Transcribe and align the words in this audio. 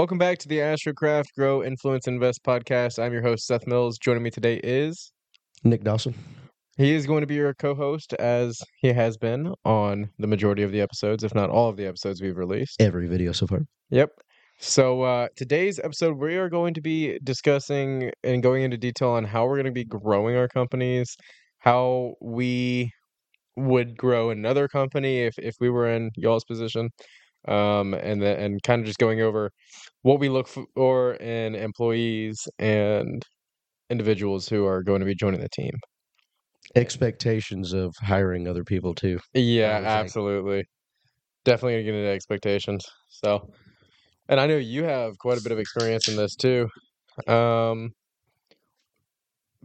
Welcome 0.00 0.16
back 0.16 0.38
to 0.38 0.48
the 0.48 0.60
Astrocraft 0.60 1.26
Grow 1.36 1.62
Influence 1.62 2.06
Invest 2.06 2.42
podcast. 2.42 2.98
I'm 2.98 3.12
your 3.12 3.20
host, 3.20 3.44
Seth 3.44 3.66
Mills. 3.66 3.98
Joining 3.98 4.22
me 4.22 4.30
today 4.30 4.58
is 4.64 5.12
Nik 5.62 5.84
Dawson. 5.84 6.14
he 6.78 6.94
is 6.94 7.06
going 7.06 7.20
to 7.20 7.26
be 7.26 7.34
your 7.34 7.52
co-host 7.52 8.14
as 8.14 8.58
he 8.78 8.94
has 8.94 9.18
been 9.18 9.52
on 9.66 10.08
the 10.18 10.26
majority 10.26 10.62
of 10.62 10.72
the 10.72 10.80
episodes, 10.80 11.22
if 11.22 11.34
not 11.34 11.50
all 11.50 11.68
of 11.68 11.76
the 11.76 11.84
episodes 11.84 12.22
we've 12.22 12.38
released. 12.38 12.80
Every 12.80 13.08
video 13.08 13.32
so 13.32 13.46
far. 13.46 13.66
Yep. 13.90 14.08
So 14.58 15.02
uh, 15.02 15.28
today's 15.36 15.78
episode, 15.78 16.16
we 16.16 16.38
are 16.38 16.48
going 16.48 16.72
to 16.72 16.80
be 16.80 17.18
discussing 17.22 18.10
and 18.24 18.42
going 18.42 18.62
into 18.62 18.78
detail 18.78 19.10
on 19.10 19.24
how 19.24 19.44
we're 19.44 19.56
going 19.56 19.66
to 19.66 19.70
be 19.70 19.84
growing 19.84 20.34
our 20.34 20.48
companies, 20.48 21.14
how 21.58 22.14
we 22.22 22.90
would 23.56 23.98
grow 23.98 24.30
another 24.30 24.66
company 24.66 25.18
if 25.18 25.34
if 25.38 25.56
we 25.60 25.68
were 25.68 25.90
in 25.90 26.10
y'all's 26.16 26.44
position, 26.44 26.88
um, 27.48 27.94
and 27.94 28.22
then 28.22 28.38
and 28.38 28.62
kind 28.62 28.80
of 28.80 28.86
just 28.86 28.98
going 28.98 29.20
over 29.20 29.50
what 30.02 30.20
we 30.20 30.28
look 30.28 30.48
for 30.74 31.14
in 31.14 31.54
employees 31.54 32.48
and 32.58 33.24
individuals 33.90 34.48
who 34.48 34.66
are 34.66 34.82
going 34.82 35.00
to 35.00 35.06
be 35.06 35.14
joining 35.14 35.40
the 35.40 35.48
team. 35.48 35.72
Expectations 36.76 37.72
of 37.72 37.92
hiring 38.00 38.46
other 38.46 38.64
people 38.64 38.94
too. 38.94 39.18
Yeah, 39.34 39.78
think. 39.78 39.86
absolutely. 39.86 40.64
Definitely 41.44 41.74
gonna 41.74 41.84
get 41.84 41.94
into 41.94 42.10
expectations. 42.10 42.84
So, 43.08 43.50
and 44.28 44.38
I 44.38 44.46
know 44.46 44.56
you 44.56 44.84
have 44.84 45.18
quite 45.18 45.38
a 45.38 45.42
bit 45.42 45.52
of 45.52 45.58
experience 45.58 46.08
in 46.08 46.16
this 46.16 46.36
too, 46.36 46.68
um, 47.26 47.90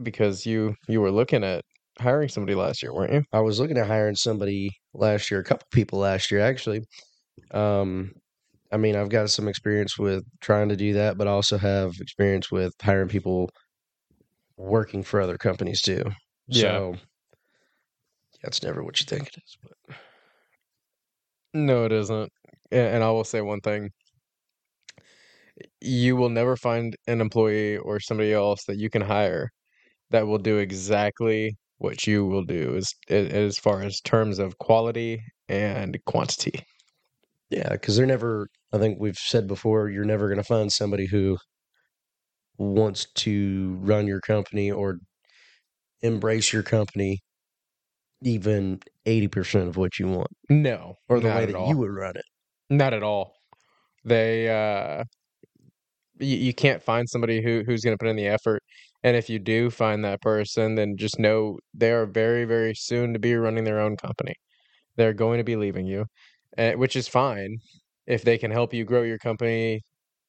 because 0.01 0.45
you 0.45 0.76
you 0.87 1.01
were 1.01 1.12
looking 1.12 1.43
at 1.43 1.62
hiring 1.99 2.29
somebody 2.29 2.55
last 2.55 2.81
year, 2.81 2.93
weren't 2.93 3.13
you? 3.13 3.23
I 3.31 3.41
was 3.41 3.59
looking 3.59 3.77
at 3.77 3.87
hiring 3.87 4.15
somebody 4.15 4.71
last 4.93 5.29
year, 5.29 5.39
a 5.39 5.43
couple 5.43 5.67
people 5.71 5.99
last 5.99 6.31
year 6.31 6.41
actually. 6.41 6.81
Um, 7.52 8.12
I 8.71 8.77
mean, 8.77 8.95
I've 8.95 9.09
got 9.09 9.30
some 9.30 9.48
experience 9.48 9.98
with 9.98 10.23
trying 10.41 10.70
to 10.70 10.76
do 10.76 10.93
that, 10.93 11.17
but 11.17 11.27
I 11.27 11.31
also 11.31 11.57
have 11.57 11.93
experience 11.99 12.52
with 12.52 12.73
hiring 12.81 13.09
people 13.09 13.49
working 14.57 15.04
for 15.04 15.21
other 15.21 15.37
companies 15.37 15.82
too. 15.82 16.04
Yeah. 16.48 16.62
So 16.62 16.96
that's 18.41 18.63
never 18.63 18.84
what 18.84 18.99
you 18.99 19.05
think 19.05 19.27
it 19.27 19.35
is. 19.37 19.57
But 19.62 19.98
No, 21.54 21.85
it 21.85 21.91
isn't. 21.91 22.32
And 22.71 23.04
I 23.04 23.12
will 23.12 23.24
say 23.24 23.41
one 23.41 23.62
thing. 23.62 23.91
You 25.81 26.15
will 26.18 26.29
never 26.29 26.57
find 26.57 26.96
an 27.07 27.21
employee 27.21 27.77
or 27.77 27.99
somebody 27.99 28.34
else 28.34 28.65
that 28.65 28.77
you 28.77 28.90
can 28.90 29.02
hire 29.02 29.52
that 30.12 30.27
will 30.27 30.37
do 30.40 30.57
exactly 30.59 31.57
what 31.79 32.07
you 32.07 32.26
will 32.26 32.43
do 32.43 32.76
as 32.77 32.93
as 33.09 33.59
far 33.59 33.81
as 33.81 34.02
terms 34.02 34.40
of 34.40 34.57
quality 34.59 35.21
and 35.49 35.98
quantity. 36.05 36.62
Yeah, 37.49 37.70
because 37.70 37.96
they're 37.98 38.05
never. 38.05 38.48
I 38.74 38.77
think 38.77 38.99
we've 38.99 39.18
said 39.18 39.48
before, 39.48 39.90
you're 39.90 40.05
never 40.05 40.27
going 40.27 40.38
to 40.38 40.43
find 40.43 40.71
somebody 40.71 41.07
who 41.07 41.38
wants 42.57 43.05
to 43.15 43.77
run 43.82 44.07
your 44.07 44.21
company 44.21 44.71
or 44.71 44.98
embrace 46.02 46.54
your 46.54 46.63
company 46.63 47.21
even 48.24 48.79
80% 49.05 49.68
of 49.68 49.77
what 49.77 49.99
you 49.99 50.07
want 50.07 50.27
No, 50.49 50.96
or 51.10 51.20
the 51.20 51.27
way 51.27 51.43
at 51.43 51.48
that 51.48 51.55
all. 51.55 51.70
you 51.70 51.77
would 51.77 51.91
run 51.91 52.15
it. 52.15 52.26
Not 52.70 52.93
at 52.93 53.04
all. 53.04 53.35
They 54.04 54.49
uh 54.49 55.04
you, 56.20 56.37
you 56.37 56.54
can't 56.54 56.82
find 56.82 57.07
somebody 57.09 57.41
who 57.43 57.63
who's 57.65 57.82
going 57.82 57.98
to 57.98 58.02
put 58.02 58.09
in 58.09 58.15
the 58.15 58.27
effort. 58.27 58.63
And 59.04 59.15
if 59.15 59.30
you 59.30 59.37
do 59.40 59.70
find 59.70 60.04
that 60.04 60.21
person, 60.21 60.76
then 60.76 60.96
just 60.98 61.20
know 61.20 61.59
they 61.74 61.91
are 61.91 62.05
very 62.05 62.46
very 62.46 62.74
soon 62.76 63.13
to 63.13 63.20
be 63.20 63.35
running 63.35 63.63
their 63.63 63.80
own 63.80 63.98
company. 63.98 64.34
They're 64.97 65.13
going 65.13 65.40
to 65.40 65.44
be 65.44 65.56
leaving 65.57 65.88
you, 65.88 66.06
Eh, 66.57 66.73
which 66.75 66.95
is 66.95 67.07
fine 67.07 67.57
if 68.07 68.23
they 68.23 68.38
can 68.38 68.51
help 68.51 68.73
you 68.73 68.85
grow 68.85 69.03
your 69.03 69.17
company 69.17 69.81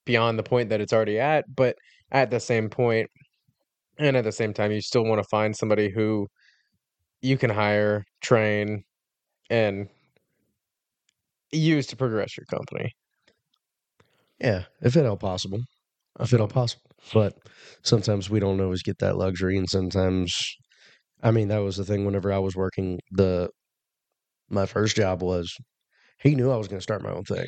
beyond 0.06 0.38
the 0.38 0.42
point 0.42 0.70
that 0.70 0.80
it's 0.80 0.92
already 0.92 1.18
at, 1.20 1.44
but 1.54 1.76
at 2.12 2.30
the 2.30 2.40
same 2.40 2.68
point 2.70 3.08
and 3.98 4.16
at 4.16 4.24
the 4.24 4.32
same 4.32 4.54
time 4.54 4.72
you 4.72 4.80
still 4.82 5.04
want 5.04 5.22
to 5.22 5.28
find 5.30 5.56
somebody 5.56 5.90
who 5.90 6.28
you 7.22 7.38
can 7.38 7.50
hire, 7.50 8.04
train 8.22 8.84
and 9.50 9.88
use 11.52 11.86
to 11.88 11.96
progress 11.96 12.36
your 12.36 12.46
company. 12.46 12.92
Yeah, 14.40 14.64
if 14.82 14.96
at 14.96 15.06
all 15.06 15.16
possible. 15.16 15.60
If 16.20 16.32
at 16.34 16.40
all 16.40 16.48
possible. 16.48 16.82
But 17.12 17.34
sometimes 17.82 18.30
we 18.30 18.40
don't 18.40 18.60
always 18.60 18.82
get 18.82 18.98
that 18.98 19.16
luxury 19.16 19.56
and 19.56 19.68
sometimes 19.70 20.36
I 21.22 21.30
mean 21.32 21.48
that 21.48 21.58
was 21.58 21.76
the 21.76 21.84
thing 21.84 22.04
whenever 22.06 22.32
I 22.32 22.38
was 22.38 22.56
working 22.56 23.00
the 23.12 23.50
my 24.50 24.66
first 24.66 24.96
job 24.96 25.22
was 25.22 25.54
he 26.18 26.34
knew 26.34 26.50
I 26.50 26.56
was 26.56 26.68
going 26.68 26.78
to 26.78 26.82
start 26.82 27.02
my 27.02 27.10
own 27.10 27.24
thing. 27.24 27.46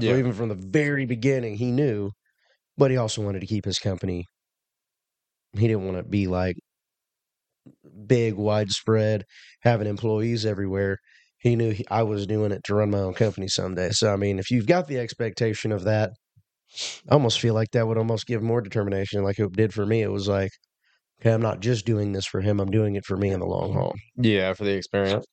So 0.00 0.06
even 0.16 0.32
from 0.32 0.48
the 0.48 0.54
very 0.54 1.04
beginning 1.04 1.56
he 1.56 1.70
knew 1.70 2.10
but 2.80 2.90
he 2.90 2.96
also 2.96 3.22
wanted 3.22 3.40
to 3.40 3.46
keep 3.46 3.66
his 3.66 3.78
company. 3.78 4.24
He 5.52 5.68
didn't 5.68 5.84
want 5.84 5.98
to 5.98 6.02
be 6.02 6.26
like 6.26 6.56
big 8.06 8.34
widespread 8.34 9.24
having 9.62 9.86
employees 9.86 10.46
everywhere. 10.46 10.96
He 11.38 11.56
knew 11.56 11.72
he, 11.72 11.84
i 11.90 12.02
was 12.02 12.26
doing 12.26 12.52
it 12.52 12.62
to 12.64 12.74
run 12.74 12.90
my 12.90 12.98
own 12.98 13.12
company 13.12 13.48
someday. 13.48 13.90
So 13.90 14.12
i 14.12 14.16
mean 14.16 14.38
if 14.38 14.50
you've 14.50 14.66
got 14.66 14.88
the 14.88 14.98
expectation 14.98 15.72
of 15.72 15.84
that 15.84 16.12
i 17.10 17.12
almost 17.12 17.40
feel 17.40 17.52
like 17.52 17.70
that 17.72 17.86
would 17.86 17.98
almost 17.98 18.26
give 18.26 18.42
more 18.42 18.62
determination. 18.62 19.24
Like 19.24 19.38
it 19.38 19.52
did 19.52 19.74
for 19.74 19.84
me 19.84 20.02
it 20.02 20.10
was 20.10 20.26
like 20.26 20.52
okay 21.20 21.34
i'm 21.34 21.42
not 21.42 21.60
just 21.60 21.84
doing 21.84 22.12
this 22.12 22.24
for 22.24 22.40
him 22.40 22.60
i'm 22.60 22.70
doing 22.70 22.94
it 22.94 23.04
for 23.04 23.16
me 23.16 23.30
in 23.30 23.40
the 23.40 23.46
long 23.46 23.74
haul. 23.74 23.94
Yeah, 24.16 24.54
for 24.54 24.64
the 24.64 24.72
experience. 24.72 25.26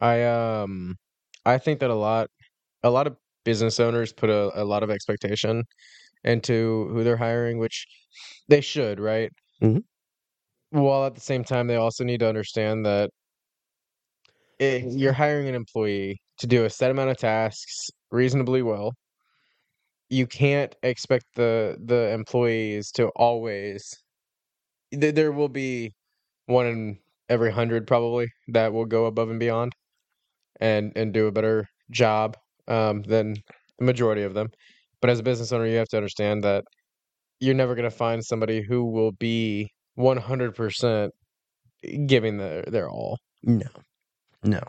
I 0.00 0.24
um 0.24 0.96
I 1.44 1.58
think 1.58 1.80
that 1.80 1.90
a 1.90 1.94
lot 1.94 2.28
a 2.84 2.90
lot 2.90 3.06
of 3.06 3.16
business 3.44 3.80
owners 3.80 4.12
put 4.12 4.30
a, 4.30 4.50
a 4.62 4.64
lot 4.64 4.82
of 4.84 4.90
expectation 4.90 5.64
into 6.24 6.88
who 6.92 7.04
they're 7.04 7.16
hiring, 7.18 7.58
which 7.58 7.86
they 8.48 8.60
should, 8.62 9.00
right? 9.00 9.32
Mhm. 9.62 9.84
While 10.70 11.06
at 11.06 11.14
the 11.16 11.20
same 11.22 11.44
time 11.44 11.66
they 11.68 11.76
also 11.76 12.04
need 12.04 12.20
to 12.20 12.28
understand 12.28 12.86
that 12.86 13.10
if 14.58 14.84
you're 14.94 15.12
hiring 15.12 15.48
an 15.48 15.54
employee 15.54 16.20
to 16.38 16.46
do 16.46 16.64
a 16.64 16.70
set 16.70 16.90
amount 16.90 17.10
of 17.10 17.16
tasks 17.16 17.90
reasonably 18.10 18.62
well, 18.62 18.92
you 20.08 20.26
can't 20.26 20.74
expect 20.82 21.24
the 21.34 21.76
the 21.84 22.10
employees 22.12 22.90
to 22.92 23.08
always 23.16 23.94
th- 24.92 25.14
there 25.14 25.32
will 25.32 25.48
be 25.48 25.94
one 26.46 26.66
in 26.66 26.98
every 27.28 27.52
hundred 27.52 27.86
probably 27.86 28.28
that 28.48 28.72
will 28.72 28.86
go 28.86 29.06
above 29.06 29.30
and 29.30 29.40
beyond 29.40 29.74
and 30.60 30.92
and 30.96 31.12
do 31.14 31.26
a 31.26 31.32
better 31.32 31.68
job 31.90 32.36
um, 32.68 33.02
than 33.02 33.34
the 33.78 33.84
majority 33.84 34.22
of 34.22 34.34
them. 34.34 34.48
But 35.00 35.10
as 35.10 35.20
a 35.20 35.22
business 35.22 35.52
owner, 35.52 35.66
you 35.66 35.76
have 35.78 35.88
to 35.88 35.96
understand 35.96 36.44
that 36.44 36.64
you're 37.40 37.54
never 37.54 37.74
going 37.74 37.90
to 37.90 37.96
find 37.96 38.24
somebody 38.24 38.62
who 38.62 38.84
will 38.84 39.12
be 39.12 39.70
100% 39.94 41.12
giving 42.06 42.38
their 42.38 42.62
their 42.64 42.88
all. 42.90 43.18
no 43.42 43.68
no 44.44 44.60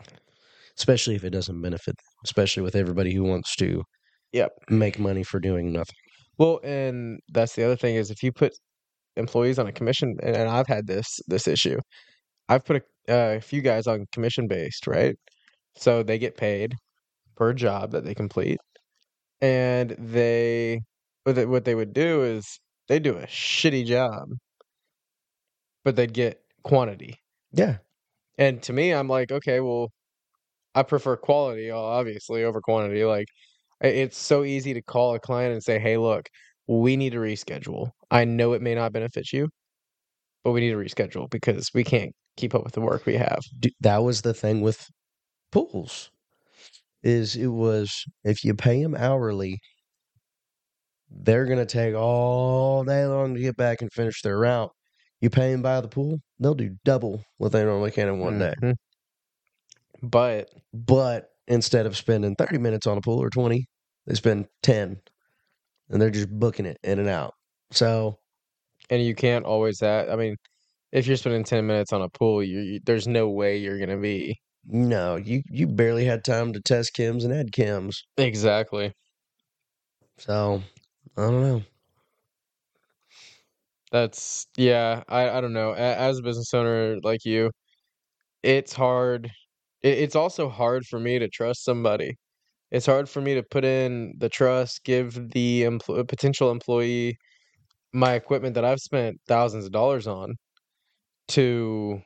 especially 0.78 1.14
if 1.16 1.24
it 1.24 1.30
doesn't 1.30 1.60
benefit 1.62 1.96
them 1.96 2.04
especially 2.24 2.62
with 2.62 2.76
everybody 2.76 3.14
who 3.14 3.24
wants 3.24 3.56
to 3.56 3.82
Yep. 4.32 4.52
make 4.70 4.98
money 4.98 5.22
for 5.24 5.40
doing 5.40 5.72
nothing 5.72 5.96
Well, 6.38 6.60
and 6.62 7.20
that's 7.32 7.54
the 7.54 7.64
other 7.64 7.76
thing 7.76 7.96
is 7.96 8.10
if 8.10 8.22
you 8.22 8.32
put 8.32 8.52
employees 9.16 9.58
on 9.58 9.66
a 9.68 9.72
commission, 9.72 10.16
and, 10.22 10.36
and 10.36 10.48
I've 10.50 10.68
had 10.68 10.86
this 10.86 11.08
this 11.28 11.48
issue. 11.48 11.78
I've 12.48 12.64
put 12.64 12.78
a, 13.08 13.14
uh, 13.14 13.36
a 13.38 13.40
few 13.40 13.62
guys 13.62 13.86
on 13.88 14.06
commission 14.12 14.48
based, 14.48 14.86
right? 14.86 15.16
So 15.78 16.02
they 16.02 16.18
get 16.18 16.36
paid 16.36 16.74
per 17.36 17.52
job 17.54 17.92
that 17.92 18.04
they 18.04 18.14
complete, 18.14 18.58
and 19.40 19.90
they 19.98 20.80
what 21.24 21.64
they, 21.64 21.74
would 21.74 21.92
do 21.92 22.22
is 22.22 22.58
they 22.88 22.98
do 22.98 23.16
a 23.18 23.26
shitty 23.26 23.84
job, 23.86 24.28
but 25.84 25.96
they'd 25.96 26.12
get 26.12 26.40
quantity. 26.62 27.16
yeah 27.52 27.78
And 28.38 28.62
to 28.64 28.72
me, 28.72 28.92
I'm 28.92 29.08
like, 29.08 29.32
okay, 29.32 29.60
well, 29.60 29.90
I 30.74 30.82
prefer 30.84 31.16
quality, 31.16 31.70
obviously, 31.70 32.44
over 32.44 32.60
quantity. 32.60 33.04
Like, 33.04 33.28
it's 33.80 34.18
so 34.18 34.44
easy 34.44 34.74
to 34.74 34.82
call 34.82 35.14
a 35.14 35.20
client 35.20 35.52
and 35.52 35.62
say, 35.62 35.78
hey, 35.78 35.96
look, 35.98 36.28
we 36.66 36.96
need 36.96 37.12
to 37.12 37.18
reschedule. 37.18 37.90
I 38.10 38.24
know 38.24 38.52
it 38.54 38.62
may 38.62 38.74
not 38.74 38.92
benefit 38.92 39.32
you, 39.32 39.48
but 40.44 40.52
we 40.52 40.60
need 40.60 40.70
to 40.70 40.76
reschedule 40.76 41.28
because 41.30 41.70
we 41.74 41.84
can't 41.84 42.12
keep 42.36 42.54
up 42.54 42.64
with 42.64 42.74
the 42.74 42.80
work 42.80 43.06
we 43.06 43.14
have. 43.16 43.40
that 43.80 43.98
was 43.98 44.22
the 44.22 44.34
thing 44.34 44.60
with 44.60 44.86
pools 45.50 46.10
is 47.02 47.36
it 47.36 47.48
was 47.48 48.04
if 48.24 48.44
you 48.44 48.54
pay 48.54 48.82
them 48.82 48.94
hourly 48.96 49.60
they're 51.10 51.46
going 51.46 51.58
to 51.58 51.66
take 51.66 51.94
all 51.94 52.84
day 52.84 53.04
long 53.06 53.34
to 53.34 53.40
get 53.40 53.56
back 53.56 53.80
and 53.80 53.92
finish 53.92 54.20
their 54.22 54.38
route 54.38 54.70
you 55.20 55.30
pay 55.30 55.52
them 55.52 55.62
by 55.62 55.80
the 55.80 55.88
pool 55.88 56.18
they'll 56.38 56.54
do 56.54 56.76
double 56.84 57.24
what 57.38 57.52
they 57.52 57.64
normally 57.64 57.90
can 57.90 58.08
in 58.08 58.18
one 58.18 58.38
day 58.38 58.54
Mhm. 58.62 58.74
But 60.02 60.50
but 60.72 61.30
instead 61.46 61.86
of 61.86 61.96
spending 61.96 62.36
30 62.36 62.58
minutes 62.58 62.86
on 62.86 62.98
a 62.98 63.00
pool 63.00 63.18
or 63.22 63.30
20 63.30 63.66
they 64.06 64.14
spend 64.14 64.48
10 64.62 65.00
and 65.90 66.00
they're 66.02 66.10
just 66.10 66.30
booking 66.30 66.66
it 66.66 66.78
in 66.84 66.98
and 66.98 67.08
out 67.08 67.34
so 67.72 68.18
and 68.90 69.02
you 69.02 69.14
can't 69.14 69.44
always 69.46 69.78
that. 69.78 70.10
I 70.10 70.16
mean, 70.16 70.36
if 70.92 71.06
you're 71.06 71.16
spending 71.18 71.44
ten 71.44 71.66
minutes 71.66 71.92
on 71.92 72.02
a 72.02 72.08
pool, 72.10 72.42
you, 72.44 72.60
you 72.60 72.80
there's 72.84 73.08
no 73.08 73.28
way 73.30 73.58
you're 73.58 73.78
gonna 73.80 73.98
be 73.98 74.38
no 74.68 75.16
you 75.16 75.42
you 75.50 75.66
barely 75.66 76.04
had 76.04 76.24
time 76.24 76.52
to 76.52 76.60
test 76.60 76.94
chems 76.94 77.24
and 77.24 77.32
add 77.32 77.50
chems 77.52 78.02
exactly. 78.16 78.92
So 80.18 80.62
I 81.16 81.22
don't 81.22 81.42
know. 81.42 81.62
That's 83.90 84.46
yeah, 84.56 85.02
I 85.08 85.30
I 85.30 85.40
don't 85.40 85.52
know. 85.54 85.72
As 85.72 86.18
a 86.18 86.22
business 86.22 86.52
owner 86.54 86.98
like 87.02 87.24
you, 87.24 87.50
it's 88.42 88.72
hard. 88.74 89.30
It 89.82 89.98
it's 90.00 90.16
also 90.16 90.48
hard 90.50 90.86
for 90.86 91.00
me 91.00 91.18
to 91.20 91.28
trust 91.28 91.64
somebody. 91.64 92.16
It's 92.72 92.86
hard 92.86 93.08
for 93.10 93.20
me 93.22 93.34
to 93.36 93.44
put 93.44 93.64
in 93.64 94.14
the 94.18 94.28
trust, 94.30 94.84
give 94.84 95.30
the 95.32 95.62
empl 95.64 96.08
potential 96.08 96.50
employee 96.52 97.18
my 97.94 98.14
equipment 98.14 98.54
that 98.56 98.64
I've 98.66 98.80
spent 98.80 99.20
thousands 99.28 99.66
of 99.66 99.72
dollars 99.72 100.06
on 100.08 100.36
to 101.28 102.02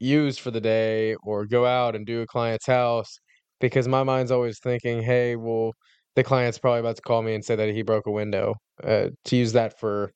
use 0.00 0.38
for 0.38 0.50
the 0.50 0.60
day 0.60 1.14
or 1.24 1.46
go 1.46 1.66
out 1.66 1.96
and 1.96 2.06
do 2.06 2.22
a 2.22 2.26
client's 2.26 2.66
house 2.66 3.18
because 3.60 3.88
my 3.88 4.02
mind's 4.02 4.30
always 4.30 4.58
thinking, 4.60 5.02
"Hey, 5.02 5.36
well, 5.36 5.72
the 6.16 6.24
client's 6.24 6.58
probably 6.58 6.80
about 6.80 6.96
to 6.96 7.02
call 7.02 7.22
me 7.22 7.34
and 7.34 7.44
say 7.44 7.56
that 7.56 7.68
he 7.70 7.82
broke 7.82 8.06
a 8.06 8.10
window," 8.10 8.54
uh, 8.84 9.08
to 9.24 9.36
use 9.36 9.52
that 9.52 9.78
for 9.78 10.12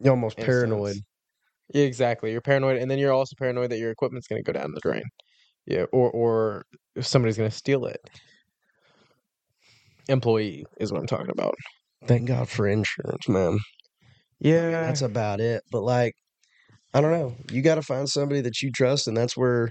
You're 0.00 0.12
almost 0.12 0.36
paranoid. 0.38 0.96
Yeah, 1.74 1.84
exactly. 1.84 2.32
You're 2.32 2.40
paranoid, 2.40 2.78
and 2.78 2.90
then 2.90 2.98
you're 2.98 3.12
also 3.12 3.34
paranoid 3.38 3.70
that 3.70 3.78
your 3.78 3.90
equipment's 3.90 4.26
gonna 4.26 4.42
go 4.42 4.52
down 4.52 4.72
the 4.72 4.80
drain. 4.80 5.02
Yeah, 5.66 5.84
or 5.92 6.10
or 6.10 6.64
if 6.94 7.06
somebody's 7.06 7.36
gonna 7.36 7.50
steal 7.50 7.84
it. 7.86 8.00
Employee 10.08 10.64
is 10.80 10.90
what 10.90 11.00
I'm 11.00 11.06
talking 11.06 11.30
about. 11.30 11.54
Thank 12.06 12.28
God 12.28 12.48
for 12.48 12.66
insurance, 12.66 13.28
man. 13.28 13.58
Yeah. 14.40 14.70
That's 14.70 15.02
about 15.02 15.40
it. 15.40 15.62
But 15.70 15.82
like, 15.82 16.14
I 16.98 17.02
don't 17.02 17.12
know. 17.12 17.36
You 17.52 17.62
got 17.62 17.76
to 17.76 17.82
find 17.82 18.08
somebody 18.08 18.40
that 18.42 18.60
you 18.62 18.72
trust, 18.72 19.06
and 19.06 19.16
that's 19.16 19.36
where 19.36 19.70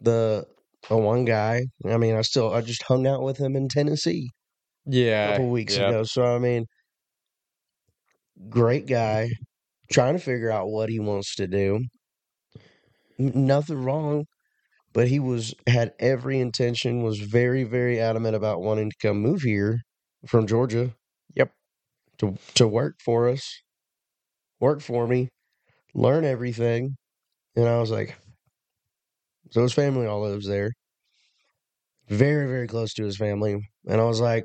the 0.00 0.46
the 0.88 0.96
one 0.96 1.24
guy. 1.24 1.62
I 1.86 1.98
mean, 1.98 2.16
I 2.16 2.22
still 2.22 2.52
I 2.54 2.62
just 2.62 2.82
hung 2.84 3.06
out 3.06 3.22
with 3.22 3.38
him 3.38 3.56
in 3.56 3.68
Tennessee 3.68 4.30
Yeah, 4.86 5.28
a 5.28 5.32
couple 5.32 5.50
weeks 5.50 5.78
ago. 5.78 6.04
So 6.04 6.24
I 6.24 6.38
mean, 6.38 6.66
great 8.48 8.86
guy, 8.86 9.30
trying 9.92 10.14
to 10.14 10.20
figure 10.20 10.50
out 10.50 10.68
what 10.70 10.90
he 10.90 11.00
wants 11.00 11.36
to 11.36 11.48
do. 11.48 11.80
Nothing 13.18 13.84
wrong, 13.84 14.26
but 14.92 15.08
he 15.08 15.20
was 15.20 15.54
had 15.66 15.94
every 16.00 16.40
intention. 16.40 17.02
Was 17.02 17.20
very 17.20 17.64
very 17.64 18.00
adamant 18.00 18.36
about 18.36 18.62
wanting 18.62 18.90
to 18.90 18.96
come 19.02 19.18
move 19.20 19.42
here 19.42 19.80
from 20.28 20.46
Georgia. 20.46 20.94
Yep. 21.36 21.52
To 22.20 22.38
to 22.54 22.68
work 22.68 22.96
for 23.04 23.28
us, 23.28 23.62
work 24.60 24.80
for 24.82 25.06
me, 25.08 25.28
learn 25.94 26.24
everything, 26.24 26.96
and 27.56 27.68
I 27.68 27.80
was 27.80 27.90
like, 27.90 28.16
so 29.50 29.62
his 29.62 29.72
family 29.72 30.06
all 30.06 30.22
lives 30.22 30.46
there. 30.46 30.72
Very 32.10 32.46
very 32.46 32.66
close 32.66 32.92
to 32.92 33.04
his 33.04 33.16
family, 33.16 33.70
and 33.86 34.00
I 34.00 34.04
was 34.04 34.20
like. 34.20 34.44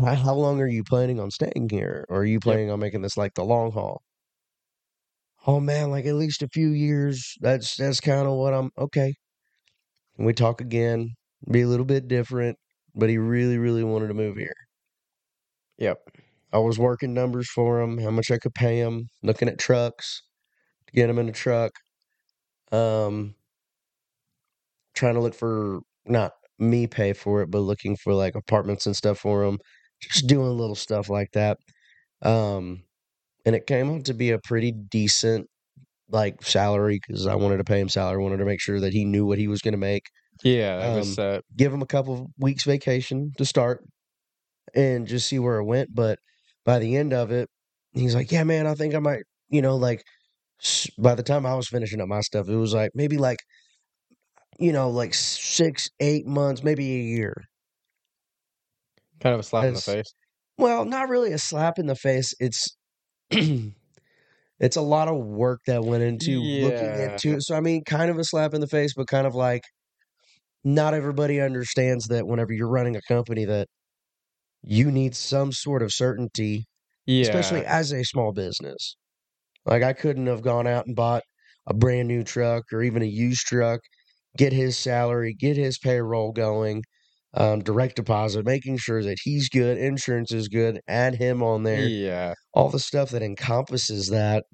How 0.00 0.34
long 0.34 0.60
are 0.60 0.68
you 0.68 0.84
planning 0.84 1.18
on 1.18 1.32
staying 1.32 1.70
here? 1.70 2.06
Or 2.08 2.18
are 2.18 2.24
you 2.24 2.38
planning 2.38 2.70
on 2.70 2.78
making 2.78 3.02
this 3.02 3.16
like 3.16 3.34
the 3.34 3.44
long 3.44 3.72
haul? 3.72 4.02
Oh 5.48 5.58
man, 5.58 5.90
like 5.90 6.06
at 6.06 6.14
least 6.14 6.42
a 6.42 6.48
few 6.48 6.68
years. 6.70 7.34
That's 7.40 7.76
that's 7.76 7.98
kind 8.00 8.28
of 8.28 8.34
what 8.34 8.54
I'm 8.54 8.70
okay. 8.78 9.14
And 10.18 10.26
we 10.26 10.34
talk 10.34 10.60
again, 10.60 11.14
be 11.50 11.62
a 11.62 11.66
little 11.66 11.86
bit 11.86 12.08
different, 12.08 12.58
but 12.94 13.08
he 13.08 13.16
really, 13.18 13.56
really 13.58 13.84
wanted 13.84 14.08
to 14.08 14.14
move 14.14 14.36
here. 14.36 14.54
Yep. 15.78 16.17
I 16.52 16.58
was 16.58 16.78
working 16.78 17.14
numbers 17.14 17.50
for 17.50 17.80
him, 17.80 17.98
how 17.98 18.10
much 18.10 18.30
I 18.30 18.38
could 18.38 18.54
pay 18.54 18.78
him, 18.78 19.08
looking 19.22 19.48
at 19.48 19.58
trucks 19.58 20.22
to 20.86 20.92
get 20.94 21.10
him 21.10 21.18
in 21.18 21.28
a 21.28 21.32
truck. 21.32 21.72
Um 22.72 23.34
trying 24.94 25.14
to 25.14 25.20
look 25.20 25.34
for 25.34 25.80
not 26.06 26.32
me 26.58 26.86
pay 26.86 27.12
for 27.12 27.42
it, 27.42 27.50
but 27.50 27.60
looking 27.60 27.96
for 27.96 28.14
like 28.14 28.34
apartments 28.34 28.86
and 28.86 28.96
stuff 28.96 29.18
for 29.18 29.44
him. 29.44 29.58
Just 30.00 30.26
doing 30.26 30.56
little 30.56 30.74
stuff 30.74 31.08
like 31.08 31.30
that. 31.32 31.58
Um 32.22 32.84
and 33.46 33.54
it 33.56 33.66
came 33.66 33.90
out 33.90 34.04
to 34.06 34.14
be 34.14 34.30
a 34.30 34.38
pretty 34.44 34.72
decent 34.72 35.48
like 36.10 36.42
salary 36.42 37.00
because 37.06 37.26
I 37.26 37.34
wanted 37.36 37.58
to 37.58 37.64
pay 37.64 37.80
him 37.80 37.88
salary, 37.88 38.22
wanted 38.22 38.38
to 38.38 38.44
make 38.46 38.60
sure 38.60 38.80
that 38.80 38.92
he 38.92 39.04
knew 39.04 39.26
what 39.26 39.38
he 39.38 39.48
was 39.48 39.62
going 39.62 39.72
to 39.72 39.78
make. 39.78 40.04
Yeah, 40.42 40.78
Um, 40.90 40.96
was 40.98 41.18
uh 41.18 41.40
Give 41.56 41.72
him 41.72 41.82
a 41.82 41.86
couple 41.86 42.14
of 42.14 42.26
weeks 42.38 42.64
vacation 42.64 43.32
to 43.38 43.44
start 43.44 43.84
and 44.74 45.06
just 45.06 45.28
see 45.28 45.38
where 45.38 45.58
it 45.58 45.64
went. 45.64 45.94
But 45.94 46.18
by 46.68 46.78
the 46.78 46.96
end 46.96 47.14
of 47.14 47.30
it, 47.30 47.48
he's 47.94 48.14
like, 48.14 48.30
"Yeah, 48.30 48.44
man, 48.44 48.66
I 48.66 48.74
think 48.74 48.94
I 48.94 48.98
might." 48.98 49.22
You 49.48 49.62
know, 49.62 49.76
like 49.76 50.02
by 50.98 51.14
the 51.14 51.22
time 51.22 51.46
I 51.46 51.54
was 51.54 51.66
finishing 51.66 51.98
up 51.98 52.08
my 52.08 52.20
stuff, 52.20 52.46
it 52.46 52.56
was 52.56 52.74
like 52.74 52.90
maybe 52.94 53.16
like 53.16 53.38
you 54.58 54.70
know 54.70 54.90
like 54.90 55.14
six, 55.14 55.88
eight 55.98 56.26
months, 56.26 56.62
maybe 56.62 56.84
a 56.84 57.02
year. 57.02 57.32
kind 59.18 59.32
of 59.32 59.40
a 59.40 59.42
slap 59.42 59.64
in 59.64 59.72
the 59.72 59.80
face. 59.80 60.12
Well, 60.58 60.84
not 60.84 61.08
really 61.08 61.32
a 61.32 61.38
slap 61.38 61.78
in 61.78 61.86
the 61.86 61.96
face. 61.96 62.34
It's 62.38 62.76
it's 63.30 64.76
a 64.76 64.82
lot 64.82 65.08
of 65.08 65.16
work 65.24 65.60
that 65.68 65.82
went 65.82 66.02
into 66.02 66.38
looking 66.42 67.00
into 67.00 67.38
it. 67.38 67.44
So 67.44 67.56
I 67.56 67.60
mean, 67.60 67.82
kind 67.82 68.10
of 68.10 68.18
a 68.18 68.24
slap 68.24 68.52
in 68.52 68.60
the 68.60 68.66
face, 68.66 68.92
but 68.94 69.06
kind 69.06 69.26
of 69.26 69.34
like 69.34 69.62
not 70.64 70.92
everybody 70.92 71.40
understands 71.40 72.08
that 72.08 72.26
whenever 72.26 72.52
you're 72.52 72.68
running 72.68 72.94
a 72.94 73.00
company 73.08 73.46
that 73.46 73.68
you 74.62 74.90
need 74.90 75.14
some 75.16 75.52
sort 75.52 75.82
of 75.82 75.92
certainty, 75.92 76.66
Yeah. 77.06 77.22
especially 77.22 77.64
as 77.64 77.92
a 77.92 78.04
small 78.04 78.32
business. 78.32 78.96
Like 79.66 79.82
I 79.82 79.92
couldn't 79.92 80.26
have 80.26 80.42
gone 80.42 80.66
out 80.66 80.86
and 80.86 80.96
bought 80.96 81.22
a 81.66 81.74
brand 81.74 82.08
new 82.08 82.24
truck 82.24 82.64
or 82.72 82.82
even 82.82 83.02
a 83.02 83.06
used 83.06 83.46
truck, 83.46 83.80
get 84.36 84.52
his 84.52 84.78
salary, 84.78 85.34
get 85.34 85.56
his 85.56 85.78
payroll 85.78 86.32
going, 86.32 86.82
um, 87.34 87.60
direct 87.60 87.96
deposit, 87.96 88.46
making 88.46 88.78
sure 88.78 89.02
that 89.02 89.18
he's 89.22 89.48
good, 89.50 89.78
insurance 89.78 90.32
is 90.32 90.48
good, 90.48 90.80
add 90.88 91.14
him 91.16 91.42
on 91.42 91.62
there, 91.64 91.86
Yeah. 91.86 92.34
all 92.54 92.70
the 92.70 92.78
stuff 92.80 93.10
that 93.10 93.22
encompasses 93.22 94.08
that. 94.08 94.44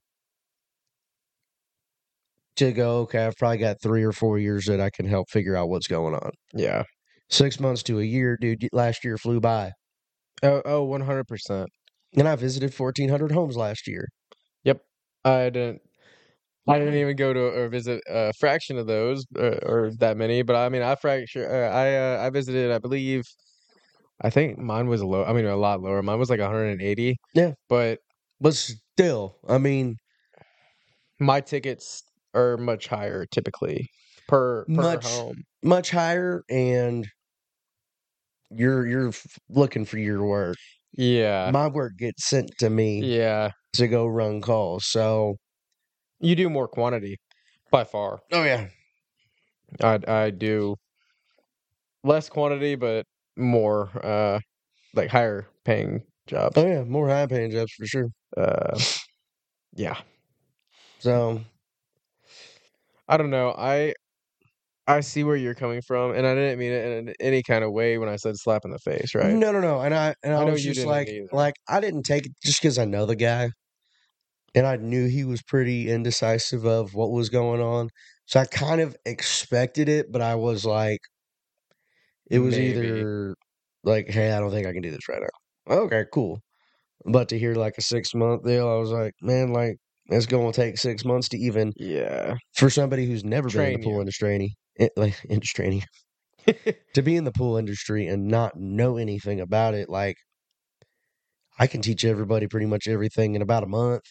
To 2.56 2.70
go, 2.72 2.98
okay, 3.00 3.24
I've 3.26 3.36
probably 3.36 3.58
got 3.58 3.82
three 3.82 4.04
or 4.04 4.12
four 4.12 4.38
years 4.38 4.66
that 4.66 4.80
I 4.80 4.88
can 4.90 5.06
help 5.06 5.28
figure 5.28 5.56
out 5.56 5.68
what's 5.68 5.88
going 5.88 6.14
on. 6.14 6.30
Yeah. 6.52 6.84
Six 7.28 7.58
months 7.58 7.82
to 7.84 7.98
a 7.98 8.04
year, 8.04 8.36
dude. 8.40 8.68
Last 8.72 9.04
year 9.04 9.18
flew 9.18 9.40
by, 9.40 9.72
Oh, 10.42 10.62
oh, 10.64 10.86
100%. 10.86 11.66
and 12.16 12.28
I 12.28 12.36
visited 12.36 12.75
fourteen 12.75 13.08
hundred 13.08 13.32
homes 13.32 13.56
last 13.56 13.86
year. 13.86 14.08
Yep. 14.64 14.81
I 15.25 15.50
didn't 15.50 15.81
I 16.69 16.78
didn't 16.78 16.94
even 16.94 17.16
go 17.16 17.32
to 17.32 17.40
or 17.40 17.69
visit 17.69 18.02
a 18.08 18.32
fraction 18.38 18.78
of 18.78 18.86
those 18.86 19.25
uh, 19.38 19.58
or 19.64 19.90
that 19.98 20.16
many, 20.16 20.42
but 20.42 20.56
I 20.56 20.69
mean, 20.69 20.82
I 20.82 20.94
fracture 20.96 21.46
uh, 21.46 21.75
I 21.75 21.94
uh, 22.22 22.26
I 22.26 22.31
visited, 22.31 22.70
I 22.72 22.78
believe 22.78 23.22
I 24.22 24.31
think 24.31 24.58
mine 24.58 24.86
was 24.88 25.03
low. 25.03 25.24
I 25.24 25.32
mean, 25.32 25.44
a 25.46 25.56
lot 25.56 25.81
lower. 25.82 26.03
Mine 26.03 26.19
was 26.19 26.31
like 26.31 26.41
180. 26.41 27.17
Yeah. 27.34 27.53
But 27.69 27.98
But 28.41 28.55
still, 28.55 29.36
I 29.48 29.58
mean, 29.58 29.96
my 31.20 31.41
tickets 31.41 32.03
are 32.34 32.56
much 32.56 32.86
higher 32.86 33.26
typically 33.26 33.88
per 34.29 34.64
per 34.67 34.72
Much- 34.72 35.05
home. 35.06 35.43
much 35.62 35.91
higher, 35.91 36.43
and 36.50 37.06
you're 38.56 38.87
you're 38.87 39.13
looking 39.49 39.84
for 39.84 39.99
your 39.99 40.25
work. 40.25 40.56
Yeah. 40.96 41.51
My 41.53 41.69
work 41.69 41.96
gets 41.99 42.29
sent 42.29 42.56
to 42.58 42.70
me 42.70 43.01
Yeah. 43.03 43.51
to 43.75 43.89
go 43.89 44.06
run 44.06 44.41
calls. 44.41 44.87
So, 44.87 45.37
You 46.20 46.37
do 46.37 46.51
more 46.51 46.69
quantity 46.69 47.19
by 47.70 47.84
far. 47.84 48.20
oh 48.32 48.44
yeah, 48.44 48.69
I 49.81 50.01
I 50.06 50.31
do 50.31 50.77
less 52.03 52.29
quantity 52.29 52.75
but 52.75 53.06
more 53.37 53.91
uh 54.05 54.39
like 54.94 55.11
higher 55.11 55.49
paying 55.65 56.03
jobs. 56.27 56.56
oh 56.58 56.67
yeah, 56.67 56.84
more 56.84 57.08
high 57.08 57.27
paying 57.27 57.51
jobs 57.51 57.73
for 57.73 57.87
sure. 57.87 58.08
Uh 58.37 58.81
yeah. 59.77 60.01
So, 60.99 61.41
I 63.08 63.17
don't 63.17 63.31
know. 63.31 63.55
I 63.56 63.94
I 64.86 65.00
see 65.00 65.24
where 65.24 65.36
you're 65.36 65.55
coming 65.55 65.82
from 65.82 66.12
and 66.14 66.26
I 66.26 66.34
didn't 66.34 66.58
mean 66.58 66.72
it 66.72 66.86
in 67.08 67.14
any 67.20 67.43
kind 67.43 67.64
of 67.64 67.72
way 67.72 67.98
when 67.98 68.08
I 68.08 68.17
said 68.17 68.36
slap 68.36 68.64
in 68.64 68.70
the 68.70 68.79
face, 68.79 69.14
right? 69.14 69.41
no, 69.41 69.53
no, 69.53 69.60
no, 69.60 69.81
and 69.81 69.94
I 69.94 70.14
and 70.22 70.34
I, 70.34 70.41
I 70.41 70.44
know 70.44 70.55
was 70.55 70.62
just 70.62 70.84
like, 70.84 71.08
either. 71.08 71.29
like 71.32 71.55
I 71.69 71.81
didn't 71.81 72.03
take 72.05 72.26
it 72.26 72.32
just 72.44 72.60
because 72.60 72.79
I 72.79 72.84
know 72.84 73.06
the 73.06 73.17
guy, 73.17 73.50
and 74.55 74.67
I 74.67 74.76
knew 74.76 75.06
he 75.08 75.24
was 75.24 75.43
pretty 75.43 75.91
indecisive 75.91 76.64
of 76.67 76.94
what 76.94 77.10
was 77.10 77.29
going 77.29 77.60
on. 77.60 77.91
So 78.26 78.41
I 78.41 78.46
kind 78.46 78.81
of 78.81 78.96
expected 79.05 79.88
it, 79.88 80.10
but 80.12 80.22
I 80.22 80.34
was 80.36 80.64
like, 80.64 81.00
it 82.31 82.38
was 82.38 82.58
Maybe. 82.58 82.58
either 82.58 83.34
like, 83.84 84.08
hey, 84.08 84.32
I 84.32 84.41
don't 84.41 84.50
think 84.50 84.67
I 84.67 84.72
can 84.72 84.82
do 84.82 84.91
this 84.91 85.08
right 85.08 85.20
now. 85.20 85.74
Okay, 85.74 86.05
cool. 86.12 86.41
But 87.06 87.29
to 87.31 87.38
hear 87.38 87.55
like 87.55 87.74
a 87.79 87.82
six 87.82 88.14
month 88.14 88.44
deal, 88.44 88.69
I 88.69 88.76
was 88.76 88.91
like, 88.91 89.14
man, 89.22 89.53
like 89.53 89.79
it's 90.06 90.26
going 90.26 90.53
to 90.53 90.56
take 90.60 90.79
six 90.79 91.05
months 91.05 91.29
to 91.31 91.38
even 91.38 91.74
Yeah. 91.76 92.36
for 92.56 92.70
somebody 92.70 93.06
who's 93.06 93.24
never 93.24 93.50
been 93.50 93.67
in 93.67 93.72
the 93.74 93.81
pool 93.81 94.00
you. 94.00 94.00
industry, 94.00 94.56
it, 94.76 94.93
like 94.96 95.16
industry, 95.28 95.82
to 96.94 97.02
be 97.02 97.16
in 97.16 97.24
the 97.24 97.32
pool 97.32 97.56
industry 97.56 98.06
and 98.06 98.28
not 98.28 98.52
know 98.56 98.96
anything 98.96 99.40
about 99.40 99.74
it. 99.74 99.88
Like, 99.88 100.16
I 101.58 101.66
can 101.66 101.81
teach 101.81 102.04
everybody 102.04 102.46
pretty 102.48 102.66
much 102.66 102.88
everything 102.88 103.34
in 103.34 103.43
about 103.43 103.62
a 103.62 103.66
month 103.69 104.02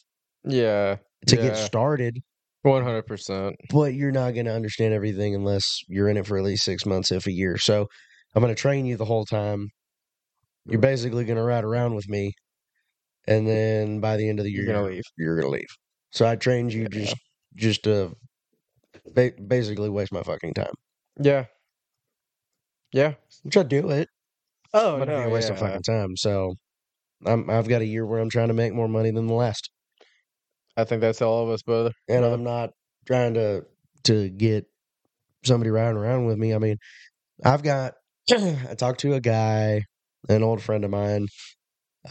yeah. 0.45 0.97
to 1.27 1.35
Yeah. 1.35 1.41
get 1.41 1.57
started. 1.57 2.19
One 2.61 2.83
hundred 2.83 3.05
percent. 3.07 3.57
but 3.69 3.93
you're 3.93 4.13
not 4.13 4.33
going 4.33 4.45
to 4.45 4.53
understand 4.53 4.93
everything 4.93 5.35
unless 5.35 5.81
you're 5.89 6.07
in 6.07 6.15
it 6.15 6.25
for 6.25 6.37
at 6.37 6.45
least 6.45 6.63
six 6.63 6.85
months, 6.85 7.11
if 7.11 7.27
a 7.27 7.31
year. 7.31 7.57
So 7.57 7.87
I'm 8.33 8.41
going 8.41 8.55
to 8.55 8.61
train 8.61 8.85
you 8.85 8.95
the 8.95 9.03
whole 9.03 9.25
time. 9.25 9.67
You're 10.65 10.79
mm. 10.79 10.83
basically 10.83 11.25
going 11.25 11.35
to 11.35 11.43
ride 11.43 11.65
around 11.65 11.93
with 11.95 12.07
me, 12.07 12.31
and 13.27 13.45
then 13.45 13.99
by 13.99 14.15
the 14.15 14.29
end 14.29 14.39
of 14.39 14.45
the 14.45 14.51
year, 14.51 14.63
You're 14.63 14.75
gonna 14.75 14.87
leave. 14.87 15.03
You're 15.17 15.35
going 15.41 15.51
to 15.51 15.57
leave. 15.57 15.67
So 16.11 16.25
I 16.25 16.37
trained 16.37 16.71
you 16.71 16.83
Yeah. 16.83 16.87
just 16.89 17.15
just 17.55 17.83
to 17.83 18.13
ba- 19.13 19.33
basically 19.47 19.89
waste 19.89 20.11
my 20.11 20.23
fucking 20.23 20.53
time, 20.53 20.73
Yeah. 21.19 21.45
Yeah. 22.91 23.13
which 23.43 23.57
I 23.57 23.63
do 23.63 23.89
it. 23.89 24.09
Oh 24.73 24.97
but 24.99 25.07
it'd 25.09 25.19
be 25.19 25.23
no. 25.23 25.29
a 25.29 25.33
waste 25.33 25.47
yeah. 25.49 25.53
of 25.53 25.59
fucking 25.59 25.83
time. 25.83 26.15
So 26.17 26.55
I'm 27.25 27.49
I've 27.49 27.67
got 27.67 27.81
a 27.81 27.85
year 27.85 28.05
where 28.05 28.19
I'm 28.19 28.29
trying 28.29 28.47
to 28.49 28.53
make 28.53 28.73
more 28.73 28.87
money 28.87 29.11
than 29.11 29.27
the 29.27 29.33
last. 29.33 29.69
I 30.75 30.83
think 30.85 31.01
that's 31.01 31.21
all 31.21 31.43
of 31.43 31.49
us, 31.49 31.61
brother. 31.61 31.91
and 32.09 32.21
brother. 32.21 32.33
I'm 32.35 32.43
not 32.43 32.71
trying 33.05 33.35
to 33.35 33.65
to 34.05 34.29
get 34.29 34.65
somebody 35.45 35.69
riding 35.69 35.97
around 35.97 36.25
with 36.25 36.37
me. 36.37 36.53
I 36.53 36.57
mean, 36.57 36.77
I've 37.45 37.63
got 37.63 37.93
I 38.31 38.75
talked 38.77 39.01
to 39.01 39.13
a 39.13 39.21
guy, 39.21 39.83
an 40.29 40.43
old 40.43 40.61
friend 40.61 40.83
of 40.83 40.91
mine, 40.91 41.27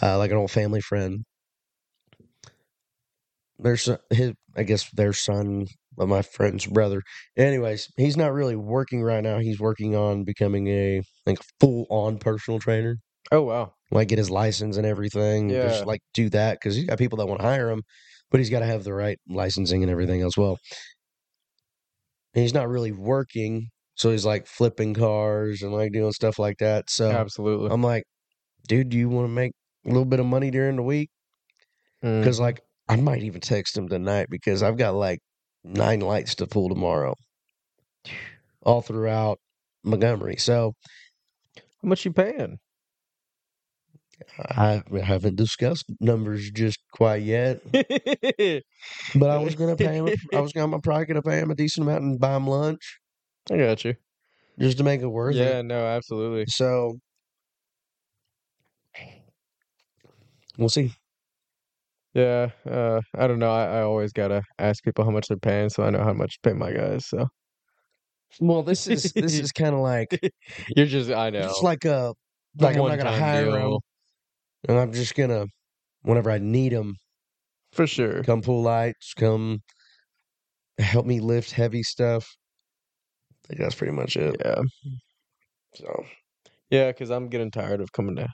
uh, 0.00 0.18
like 0.18 0.30
an 0.30 0.36
old 0.36 0.50
family 0.50 0.80
friend. 0.80 1.24
There's 3.58 3.88
his, 4.10 4.32
I 4.56 4.62
guess 4.64 4.88
their 4.90 5.12
son 5.12 5.66
of 5.98 6.08
my 6.08 6.22
friend's 6.22 6.66
brother. 6.66 7.02
Anyways, 7.36 7.88
he's 7.96 8.16
not 8.16 8.32
really 8.32 8.56
working 8.56 9.02
right 9.02 9.22
now. 9.22 9.38
He's 9.38 9.60
working 9.60 9.94
on 9.94 10.24
becoming 10.24 10.68
a 10.68 11.02
like 11.26 11.38
full 11.60 11.86
on 11.90 12.18
personal 12.18 12.58
trainer, 12.60 12.96
Oh 13.30 13.42
wow. 13.42 13.72
like 13.90 14.08
get 14.08 14.18
his 14.18 14.30
license 14.30 14.76
and 14.76 14.86
everything. 14.86 15.50
Yeah. 15.50 15.68
Just 15.68 15.86
like 15.86 16.00
do 16.14 16.28
that 16.30 16.54
because 16.60 16.74
he's 16.74 16.86
got 16.86 16.98
people 16.98 17.18
that 17.18 17.26
want 17.26 17.40
to 17.40 17.46
hire 17.46 17.70
him, 17.70 17.82
but 18.30 18.40
he's 18.40 18.50
got 18.50 18.60
to 18.60 18.66
have 18.66 18.84
the 18.84 18.94
right 18.94 19.18
licensing 19.28 19.82
and 19.82 19.90
everything 19.90 20.22
as 20.22 20.36
well. 20.36 20.58
And 22.34 22.42
he's 22.42 22.54
not 22.54 22.68
really 22.68 22.92
working, 22.92 23.68
so 23.94 24.10
he's 24.10 24.24
like 24.24 24.46
flipping 24.46 24.94
cars 24.94 25.62
and 25.62 25.72
like 25.72 25.92
doing 25.92 26.12
stuff 26.12 26.38
like 26.38 26.58
that. 26.58 26.88
So 26.88 27.10
Absolutely. 27.10 27.70
I'm 27.70 27.82
like, 27.82 28.04
dude, 28.66 28.88
do 28.88 28.96
you 28.96 29.08
want 29.08 29.26
to 29.26 29.32
make 29.32 29.52
a 29.84 29.88
little 29.88 30.06
bit 30.06 30.20
of 30.20 30.26
money 30.26 30.50
during 30.50 30.76
the 30.76 30.82
week? 30.82 31.10
Mm. 32.02 32.20
Because 32.20 32.40
like 32.40 32.62
I 32.88 32.96
might 32.96 33.22
even 33.22 33.40
text 33.40 33.76
him 33.76 33.88
tonight 33.88 34.28
because 34.30 34.62
I've 34.62 34.76
got 34.78 34.94
like 34.94 35.20
nine 35.64 36.00
lights 36.00 36.34
to 36.36 36.46
pull 36.46 36.68
tomorrow, 36.68 37.14
all 38.62 38.82
throughout 38.82 39.38
Montgomery. 39.84 40.36
So 40.36 40.74
How 41.56 41.88
much 41.88 42.04
you 42.04 42.12
paying? 42.12 42.58
I 44.38 44.82
haven't 45.02 45.36
discussed 45.36 45.84
numbers 46.00 46.50
just 46.50 46.78
quite 46.92 47.22
yet. 47.22 47.60
But 49.14 49.30
I 49.30 49.38
was 49.38 49.54
gonna 49.54 49.76
pay 49.76 49.94
him. 49.94 50.08
I 50.32 50.40
was 50.40 50.52
gonna, 50.52 50.74
I'm 50.74 50.80
probably 50.80 51.06
gonna 51.06 51.22
pay 51.22 51.38
him 51.38 51.50
a 51.50 51.54
decent 51.54 51.86
amount 51.86 52.02
and 52.04 52.20
buy 52.20 52.36
him 52.36 52.46
lunch 52.46 52.98
I 53.50 53.56
got 53.56 53.84
you. 53.84 53.94
just 54.58 54.78
to 54.78 54.84
make 54.84 55.00
it 55.00 55.06
worth 55.06 55.36
it. 55.36 55.38
Yeah. 55.38 55.62
No. 55.62 55.84
Absolutely. 55.86 56.44
So 56.48 56.98
we'll 60.58 60.68
see. 60.68 60.92
Yeah. 62.14 62.48
Uh. 62.68 63.00
I 63.16 63.26
don't 63.26 63.38
know. 63.38 63.50
I, 63.50 63.78
I 63.78 63.82
always 63.82 64.12
gotta 64.12 64.42
ask 64.58 64.82
people 64.84 65.04
how 65.04 65.10
much 65.10 65.28
they're 65.28 65.36
paying, 65.38 65.70
so 65.70 65.82
I 65.82 65.90
know 65.90 66.02
how 66.04 66.12
much 66.12 66.34
to 66.34 66.50
pay 66.50 66.54
my 66.54 66.72
guys. 66.72 67.06
So 67.06 67.26
Well, 68.40 68.62
this 68.62 68.86
is 68.86 69.12
this 69.14 69.38
is 69.38 69.52
kind 69.52 69.74
of 69.74 69.80
like 69.80 70.18
you're 70.76 70.86
just. 70.86 71.10
I 71.10 71.30
know. 71.30 71.48
it's 71.48 71.62
like 71.62 71.84
a 71.84 72.14
The 72.56 72.64
like 72.64 72.76
I'm 72.76 72.82
not 72.86 72.98
gonna 72.98 73.10
one-time 73.10 73.20
hire 73.20 73.44
deal. 73.46 73.80
and 74.68 74.78
I'm 74.78 74.92
just 74.92 75.14
gonna 75.14 75.46
whenever 76.02 76.30
I 76.30 76.38
need 76.38 76.72
them, 76.72 76.96
for 77.72 77.86
sure. 77.86 78.22
come 78.24 78.42
pull 78.42 78.62
lights, 78.62 79.14
come 79.14 79.62
help 80.78 81.06
me 81.06 81.20
lift 81.20 81.52
heavy 81.52 81.82
stuff. 81.82 82.26
I 83.44 83.48
think 83.48 83.60
that's 83.60 83.74
pretty 83.74 83.92
much 83.92 84.16
it. 84.16 84.36
Yeah. 84.44 84.62
So 85.76 86.04
Yeah. 86.70 86.88
Because 86.88 87.10
I'm 87.10 87.28
getting 87.28 87.50
tired 87.50 87.80
of 87.80 87.92
coming 87.92 88.16
to 88.16 88.28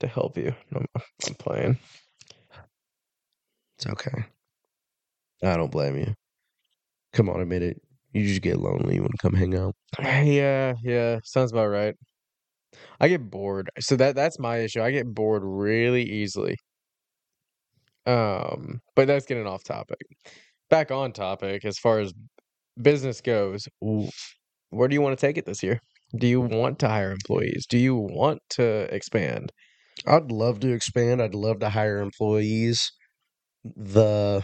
to 0.00 0.06
help 0.06 0.38
you. 0.38 0.54
I'm, 0.74 0.86
I'm 1.26 1.34
playing. 1.34 1.78
It's 3.80 3.86
okay. 3.86 4.24
I 5.42 5.56
don't 5.56 5.70
blame 5.70 5.96
you. 5.96 6.14
Come 7.14 7.30
on, 7.30 7.40
admit 7.40 7.62
it. 7.62 7.80
You 8.12 8.26
just 8.26 8.42
get 8.42 8.58
lonely. 8.58 8.96
You 8.96 9.00
want 9.00 9.12
to 9.12 9.22
come 9.22 9.34
hang 9.34 9.56
out. 9.56 9.74
Yeah, 10.24 10.74
yeah, 10.82 11.18
sounds 11.24 11.52
about 11.52 11.68
right. 11.68 11.94
I 13.00 13.08
get 13.08 13.30
bored. 13.30 13.70
So 13.80 13.96
that 13.96 14.14
that's 14.14 14.38
my 14.38 14.58
issue. 14.58 14.82
I 14.82 14.90
get 14.90 15.06
bored 15.06 15.42
really 15.44 16.02
easily. 16.02 16.56
Um, 18.06 18.80
but 18.94 19.06
that's 19.06 19.26
getting 19.26 19.46
off 19.46 19.64
topic. 19.64 20.02
Back 20.68 20.90
on 20.90 21.12
topic 21.12 21.64
as 21.64 21.78
far 21.78 22.00
as 22.00 22.12
business 22.80 23.20
goes. 23.20 23.66
Where 23.80 24.88
do 24.88 24.94
you 24.94 25.00
want 25.00 25.18
to 25.18 25.26
take 25.26 25.38
it 25.38 25.46
this 25.46 25.62
year? 25.62 25.80
Do 26.18 26.26
you 26.26 26.40
want 26.40 26.78
to 26.80 26.88
hire 26.88 27.12
employees? 27.12 27.66
Do 27.68 27.78
you 27.78 27.96
want 27.96 28.40
to 28.50 28.94
expand? 28.94 29.52
I'd 30.06 30.30
love 30.30 30.60
to 30.60 30.72
expand. 30.72 31.22
I'd 31.22 31.34
love 31.34 31.60
to 31.60 31.70
hire 31.70 31.98
employees. 31.98 32.92
The 33.64 34.42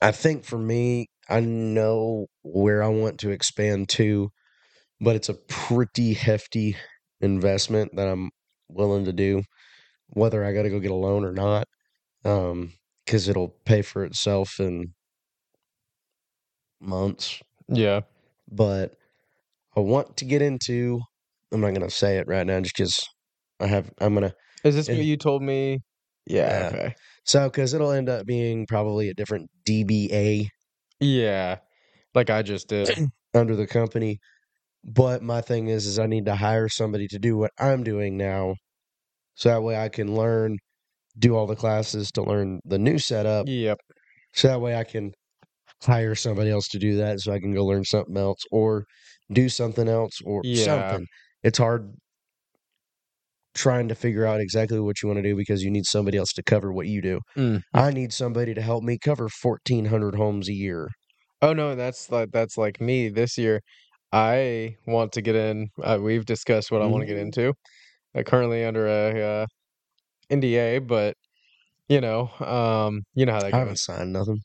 I 0.00 0.12
think 0.12 0.44
for 0.44 0.58
me, 0.58 1.06
I 1.28 1.40
know 1.40 2.26
where 2.42 2.82
I 2.82 2.88
want 2.88 3.18
to 3.20 3.30
expand 3.30 3.88
to, 3.90 4.30
but 5.00 5.16
it's 5.16 5.28
a 5.28 5.34
pretty 5.48 6.14
hefty 6.14 6.76
investment 7.20 7.96
that 7.96 8.08
I'm 8.08 8.30
willing 8.68 9.04
to 9.06 9.12
do, 9.12 9.42
whether 10.08 10.44
I 10.44 10.52
got 10.52 10.62
to 10.62 10.70
go 10.70 10.80
get 10.80 10.90
a 10.90 10.94
loan 10.94 11.24
or 11.24 11.32
not, 11.32 11.66
um, 12.24 12.72
because 13.04 13.28
it'll 13.28 13.54
pay 13.64 13.82
for 13.82 14.04
itself 14.04 14.60
in 14.60 14.94
months. 16.80 17.40
Yeah. 17.68 18.00
But 18.50 18.94
I 19.76 19.80
want 19.80 20.16
to 20.18 20.24
get 20.24 20.42
into. 20.42 21.00
I'm 21.52 21.60
not 21.60 21.74
gonna 21.74 21.90
say 21.90 22.18
it 22.18 22.28
right 22.28 22.46
now, 22.46 22.60
just 22.60 22.76
because 22.76 23.08
I 23.60 23.66
have. 23.66 23.90
I'm 24.00 24.14
gonna 24.14 24.34
Is 24.64 24.74
this 24.74 24.88
what 24.88 24.98
you 24.98 25.16
told 25.16 25.42
me? 25.42 25.80
Yeah, 26.26 26.60
Yeah. 26.60 26.68
okay. 26.68 26.94
So, 27.24 27.48
because 27.48 27.74
it'll 27.74 27.92
end 27.92 28.08
up 28.08 28.26
being 28.26 28.66
probably 28.66 29.08
a 29.08 29.14
different 29.14 29.50
DBA 29.66 30.48
Yeah. 31.00 31.58
Like 32.14 32.30
I 32.30 32.42
just 32.42 32.68
did. 32.68 32.90
under 33.34 33.56
the 33.56 33.66
company. 33.66 34.18
But 34.84 35.22
my 35.22 35.40
thing 35.40 35.68
is, 35.68 35.86
is 35.86 35.98
I 35.98 36.06
need 36.06 36.26
to 36.26 36.34
hire 36.36 36.68
somebody 36.68 37.08
to 37.08 37.18
do 37.18 37.36
what 37.36 37.52
I'm 37.58 37.84
doing 37.84 38.16
now, 38.16 38.56
so 39.34 39.48
that 39.50 39.62
way 39.62 39.76
I 39.82 39.88
can 39.88 40.14
learn, 40.16 40.58
do 41.18 41.36
all 41.36 41.46
the 41.46 41.56
classes 41.56 42.10
to 42.12 42.22
learn 42.22 42.60
the 42.64 42.78
new 42.78 42.98
setup. 42.98 43.46
Yep. 43.48 43.78
So 44.34 44.48
that 44.48 44.60
way 44.60 44.76
I 44.76 44.84
can 44.84 45.12
hire 45.82 46.14
somebody 46.14 46.50
else 46.50 46.68
to 46.68 46.78
do 46.78 46.96
that, 46.96 47.20
so 47.20 47.32
I 47.32 47.40
can 47.40 47.54
go 47.54 47.64
learn 47.66 47.84
something 47.84 48.16
else 48.16 48.40
or 48.52 48.84
do 49.32 49.48
something 49.48 49.88
else 49.88 50.20
or 50.24 50.42
Yeah. 50.44 50.64
something. 50.64 51.06
It's 51.42 51.58
hard 51.58 51.94
trying 53.54 53.88
to 53.88 53.94
figure 53.94 54.26
out 54.26 54.40
exactly 54.40 54.80
what 54.80 55.02
you 55.02 55.08
want 55.08 55.18
to 55.18 55.22
do 55.22 55.36
because 55.36 55.62
you 55.62 55.70
need 55.70 55.86
somebody 55.86 56.18
else 56.18 56.32
to 56.34 56.42
cover 56.42 56.72
what 56.72 56.86
you 56.88 57.02
do. 57.02 57.20
Mm. 57.36 57.62
I 57.74 57.90
need 57.92 58.12
somebody 58.12 58.54
to 58.54 58.62
help 58.62 58.84
me 58.84 58.98
cover 58.98 59.28
1,400 59.28 60.14
homes 60.16 60.48
a 60.48 60.54
year. 60.54 60.88
Oh 61.40 61.52
no, 61.52 61.74
that's 61.74 62.10
like 62.10 62.30
that's 62.30 62.56
like 62.56 62.80
me 62.80 63.08
this 63.08 63.36
year. 63.38 63.62
I 64.12 64.76
want 64.86 65.12
to 65.12 65.22
get 65.22 65.34
in. 65.34 65.68
Uh, 65.82 65.98
we've 66.00 66.24
discussed 66.26 66.70
what 66.70 66.82
I 66.82 66.86
want 66.86 67.02
to 67.02 67.06
get 67.06 67.16
Mhm. 67.16 67.18
into. 67.18 67.54
Uh, 68.16 68.22
currently 68.24 68.64
under 68.64 68.86
a 68.88 69.22
uh, 69.44 69.46
NDA, 70.30 70.80
but 70.80 71.16
you 71.88 72.00
know, 72.02 72.28
um, 72.40 73.02
you 73.14 73.26
know 73.26 73.34
how 73.34 73.42
that 73.42 73.52
I 73.52 73.58
haven't 73.58 73.78
signed 73.78 74.12
nothing. 74.12 74.42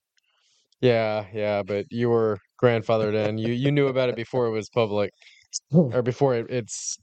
Yeah, 0.81 1.27
yeah, 1.33 1.63
but 1.63 1.85
you 1.89 2.09
were 2.09 2.39
grandfathered 2.61 3.13
in. 3.15 3.37
You 3.37 3.51
you 3.51 3.71
knew 3.71 3.87
about 3.87 4.09
it 4.09 4.15
before 4.15 4.45
it 4.47 4.51
was 4.51 4.69
public, 4.69 5.11
or 5.93 6.01
before 6.03 6.35
it, 6.35 6.47
it's 6.51 6.97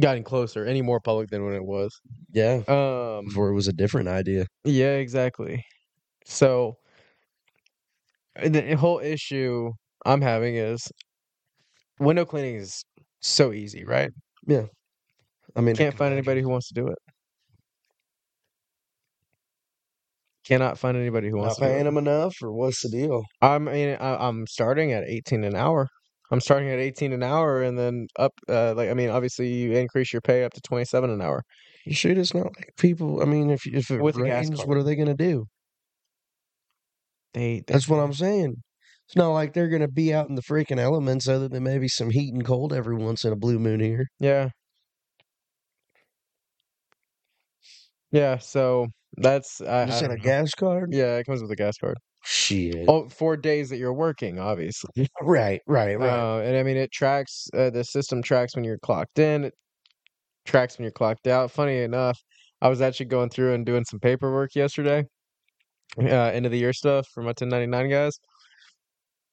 gotten 0.00 0.24
closer, 0.24 0.64
any 0.64 0.82
more 0.82 1.00
public 1.00 1.30
than 1.30 1.44
when 1.44 1.54
it 1.54 1.64
was. 1.64 2.00
Yeah. 2.32 2.62
Um, 2.68 3.26
Before 3.26 3.48
it 3.50 3.54
was 3.54 3.68
a 3.68 3.72
different 3.72 4.08
idea. 4.08 4.46
Yeah, 4.64 4.94
exactly. 4.96 5.64
So 6.24 6.76
uh, 8.36 8.48
the 8.48 8.74
whole 8.76 8.98
issue 9.00 9.70
I'm 10.04 10.20
having 10.20 10.56
is 10.56 10.90
window 11.98 12.24
cleaning 12.24 12.56
is 12.56 12.84
so 13.20 13.52
easy, 13.52 13.84
right? 13.84 14.10
Yeah. 14.46 14.66
I 15.56 15.60
mean, 15.60 15.74
I 15.74 15.78
Can't 15.78 15.90
can 15.92 15.98
find 15.98 16.12
anybody 16.12 16.40
who 16.42 16.48
wants 16.48 16.68
to 16.68 16.74
do 16.74 16.88
it. 16.88 16.98
Cannot 20.44 20.78
find 20.78 20.96
anybody 20.96 21.30
who 21.30 21.36
Not 21.36 21.42
wants 21.42 21.56
to 21.56 21.62
do 21.62 21.66
paying 21.68 21.80
it. 21.80 21.84
them 21.84 21.96
enough, 21.98 22.34
or 22.42 22.52
what's 22.52 22.82
the 22.82 22.88
deal? 22.88 23.22
I 23.40 23.58
mean, 23.58 23.96
I, 24.00 24.26
I'm 24.28 24.46
starting 24.46 24.92
at 24.92 25.04
18 25.04 25.44
an 25.44 25.54
hour. 25.54 25.88
I'm 26.32 26.40
starting 26.40 26.70
at 26.70 26.78
18 26.78 27.12
an 27.12 27.22
hour, 27.22 27.62
and 27.62 27.78
then 27.78 28.06
up. 28.18 28.32
Uh, 28.48 28.72
like, 28.74 28.88
I 28.88 28.94
mean, 28.94 29.10
obviously, 29.10 29.52
you 29.52 29.72
increase 29.72 30.14
your 30.14 30.22
pay 30.22 30.44
up 30.44 30.54
to 30.54 30.60
27 30.62 31.10
an 31.10 31.20
hour. 31.20 31.42
You 31.84 31.94
shoot, 31.94 32.16
it's 32.16 32.32
not 32.32 32.46
like 32.56 32.70
people. 32.78 33.20
I 33.20 33.26
mean, 33.26 33.50
if 33.50 33.66
if 33.66 33.90
it 33.90 34.00
With 34.00 34.16
a 34.16 34.24
gas 34.24 34.46
rains, 34.46 34.56
card. 34.56 34.68
what 34.68 34.78
are 34.78 34.82
they 34.82 34.96
gonna 34.96 35.14
do? 35.14 35.44
They, 37.34 37.62
they 37.66 37.72
That's 37.74 37.86
what 37.86 37.98
I'm 38.00 38.14
saying. 38.14 38.56
It's 39.06 39.16
not 39.16 39.32
like 39.32 39.52
they're 39.52 39.68
gonna 39.68 39.88
be 39.88 40.14
out 40.14 40.30
in 40.30 40.34
the 40.36 40.42
freaking 40.42 40.78
elements, 40.78 41.28
other 41.28 41.48
than 41.48 41.64
maybe 41.64 41.86
some 41.88 42.08
heat 42.08 42.32
and 42.32 42.44
cold 42.44 42.72
every 42.72 42.96
once 42.96 43.24
in 43.26 43.32
a 43.32 43.36
blue 43.36 43.58
moon 43.58 43.80
here. 43.80 44.06
Yeah. 44.18 44.48
Yeah. 48.10 48.38
So 48.38 48.86
that's 49.18 49.60
I, 49.60 49.82
I 49.82 49.86
don't 49.86 50.04
a 50.04 50.08
know. 50.08 50.16
gas 50.16 50.54
card. 50.54 50.90
Yeah, 50.92 51.18
it 51.18 51.24
comes 51.26 51.42
with 51.42 51.50
a 51.50 51.56
gas 51.56 51.76
card. 51.78 51.98
Shit. 52.24 52.88
Oh, 52.88 53.08
four 53.08 53.36
days 53.36 53.68
that 53.70 53.78
you're 53.78 53.92
working, 53.92 54.38
obviously. 54.38 54.90
Right, 55.20 55.60
right, 55.66 55.98
right. 55.98 56.08
Uh, 56.08 56.40
and 56.40 56.56
I 56.56 56.62
mean, 56.62 56.76
it 56.76 56.92
tracks 56.92 57.48
uh, 57.54 57.70
the 57.70 57.84
system 57.84 58.22
tracks 58.22 58.54
when 58.56 58.64
you're 58.64 58.78
clocked 58.78 59.18
in. 59.18 59.44
It 59.44 59.54
tracks 60.44 60.78
when 60.78 60.84
you're 60.84 60.92
clocked 60.92 61.26
out. 61.26 61.50
Funny 61.50 61.78
enough, 61.78 62.18
I 62.60 62.68
was 62.68 62.80
actually 62.80 63.06
going 63.06 63.30
through 63.30 63.54
and 63.54 63.66
doing 63.66 63.84
some 63.84 64.00
paperwork 64.00 64.54
yesterday, 64.54 65.04
uh, 65.98 66.04
end 66.06 66.46
of 66.46 66.52
the 66.52 66.58
year 66.58 66.72
stuff 66.72 67.06
for 67.12 67.22
my 67.22 67.28
1099 67.28 67.90
guys. 67.90 68.18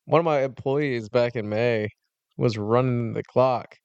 One 0.05 0.19
of 0.19 0.25
my 0.25 0.43
employees 0.43 1.09
back 1.09 1.35
in 1.35 1.47
May 1.49 1.89
was 2.37 2.57
running 2.57 3.13
the 3.13 3.23
clock 3.23 3.75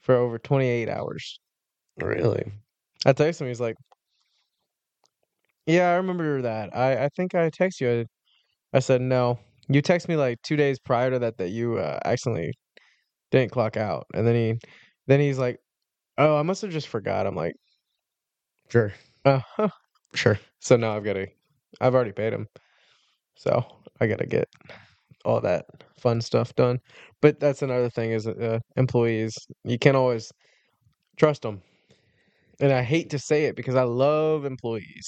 for 0.00 0.14
over 0.14 0.38
28 0.38 0.88
hours. 0.88 1.40
really? 1.98 2.52
I 3.06 3.12
texted 3.12 3.42
him. 3.42 3.48
He's 3.48 3.60
like, 3.60 3.76
"Yeah, 5.66 5.90
I 5.90 5.94
remember 5.96 6.42
that. 6.42 6.74
I 6.76 7.04
I 7.04 7.08
think 7.16 7.34
I 7.34 7.48
text 7.50 7.80
you. 7.80 8.06
I, 8.72 8.80
said 8.80 9.00
no. 9.00 9.38
You 9.68 9.82
text 9.82 10.08
me 10.08 10.16
like 10.16 10.40
two 10.42 10.56
days 10.56 10.78
prior 10.78 11.10
to 11.10 11.18
that 11.20 11.38
that 11.38 11.50
you 11.50 11.78
uh, 11.78 11.98
accidentally 12.04 12.52
didn't 13.30 13.52
clock 13.52 13.76
out, 13.76 14.06
and 14.14 14.26
then 14.26 14.34
he 14.34 14.58
then 15.06 15.20
he's 15.20 15.38
like, 15.38 15.58
oh, 16.18 16.36
I 16.36 16.42
must 16.42 16.62
have 16.62 16.70
just 16.72 16.88
forgot. 16.88 17.26
I'm 17.26 17.36
like, 17.36 17.54
Sure, 18.68 18.92
uh 19.24 19.40
huh. 19.56 19.68
sure. 20.14 20.38
So 20.60 20.76
now 20.76 20.96
I've 20.96 21.04
got 21.04 21.14
to. 21.14 21.26
I've 21.80 21.94
already 21.94 22.12
paid 22.12 22.32
him, 22.32 22.46
so 23.36 23.64
I 24.00 24.06
got 24.06 24.18
to 24.18 24.26
get 24.26 24.48
all 25.24 25.40
that 25.40 25.66
fun 25.98 26.20
stuff 26.20 26.54
done. 26.54 26.78
But 27.20 27.40
that's 27.40 27.62
another 27.62 27.90
thing 27.90 28.12
is 28.12 28.26
uh, 28.26 28.58
employees. 28.76 29.34
You 29.64 29.78
can't 29.78 29.96
always 29.96 30.32
trust 31.16 31.42
them. 31.42 31.62
And 32.60 32.72
I 32.72 32.82
hate 32.82 33.10
to 33.10 33.18
say 33.18 33.46
it 33.46 33.56
because 33.56 33.74
I 33.74 33.84
love 33.84 34.44
employees. 34.44 35.06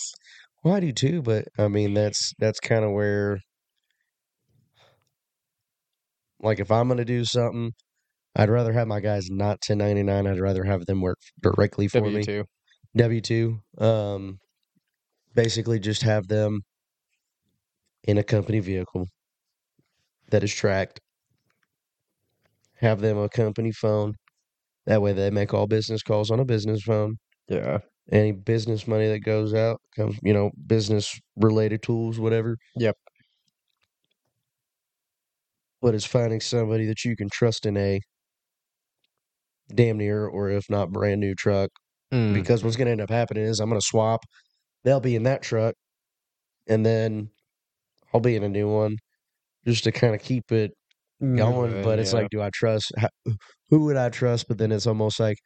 Well, 0.65 0.75
I 0.75 0.81
do 0.81 0.93
too, 0.93 1.23
but 1.23 1.47
I 1.59 1.69
mean 1.69 1.95
that's 1.95 2.33
that's 2.39 2.61
kind 2.61 2.85
of 2.85 2.93
where, 2.93 3.41
like, 6.43 6.61
if 6.61 6.71
I'm 6.71 6.89
gonna 6.89 7.05
do 7.05 7.25
something, 7.25 7.73
I'd 8.37 8.51
rather 8.51 8.73
have 8.73 8.89
my 8.89 9.01
guys 9.01 9.29
not 9.31 9.59
1099. 9.67 10.27
I'd 10.27 10.41
rather 10.41 10.65
have 10.65 10.87
them 10.87 11.01
work 11.01 11.19
directly 11.41 11.89
for 11.89 12.01
me. 12.01 12.05
W 12.05 12.19
me. 12.19 12.25
two. 12.25 12.45
W 12.97 13.21
two. 13.21 13.59
Um, 13.79 14.39
basically 15.35 15.79
just 15.79 16.03
have 16.03 16.29
them 16.29 16.61
in 18.05 18.19
a 18.19 18.23
company 18.23 18.61
vehicle 18.61 19.07
that 20.31 20.43
is 20.43 20.53
tracked. 20.53 21.01
Have 22.81 23.01
them 23.01 23.19
a 23.19 23.29
company 23.29 23.71
phone. 23.73 24.15
That 24.87 25.03
way 25.03 25.13
they 25.13 25.31
make 25.31 25.55
all 25.55 25.67
business 25.67 26.03
calls 26.03 26.31
on 26.31 26.41
a 26.41 26.45
business 26.45 26.83
phone. 26.83 27.17
Yeah. 27.49 27.79
Any 28.11 28.33
business 28.33 28.89
money 28.89 29.07
that 29.09 29.21
goes 29.21 29.55
out 29.55 29.81
comes, 29.95 30.19
you 30.23 30.33
know, 30.33 30.51
business 30.67 31.17
related 31.37 31.83
tools, 31.83 32.19
whatever. 32.19 32.57
Yep. 32.77 32.97
But 35.83 35.95
it's 35.95 36.07
finding 36.07 36.41
somebody 36.41 36.87
that 36.87 37.05
you 37.05 37.17
can 37.17 37.29
trust 37.29 37.67
in 37.67 37.77
a 37.77 38.01
damn 39.75 39.99
near 39.99 40.27
or 40.27 40.49
if 40.49 40.65
not 40.71 40.91
brand 40.93 41.21
new 41.21 41.35
truck 41.35 41.71
Mm. 42.13 42.35
because 42.35 42.63
what's 42.63 42.77
going 42.77 42.87
to 42.87 42.93
end 42.93 43.01
up 43.01 43.09
happening 43.09 43.45
is 43.45 43.59
I'm 43.59 43.71
going 43.71 43.81
to 43.81 43.87
swap. 43.87 44.21
They'll 44.85 45.01
be 45.01 45.17
in 45.17 45.23
that 45.23 45.41
truck, 45.43 45.75
and 46.69 46.85
then 46.85 47.31
I'll 48.13 48.21
be 48.21 48.37
in 48.37 48.43
a 48.43 48.51
new 48.51 48.69
one, 48.69 48.97
just 49.67 49.85
to 49.85 49.93
kind 49.93 50.15
of 50.15 50.21
keep 50.21 50.53
it 50.53 50.73
going. 51.23 51.73
Mm, 51.73 51.83
but 51.83 51.99
it's 51.99 52.13
yeah. 52.13 52.19
like, 52.21 52.29
do 52.31 52.43
I 52.43 52.51
trust? 52.53 52.93
ho- 52.99 53.33
Who 53.71 53.85
would 53.87 53.97
I 53.97 54.11
trust? 54.11 54.47
But 54.47 54.59
then 54.59 54.73
it's 54.73 54.87
almost 54.87 55.19
like 55.21 55.39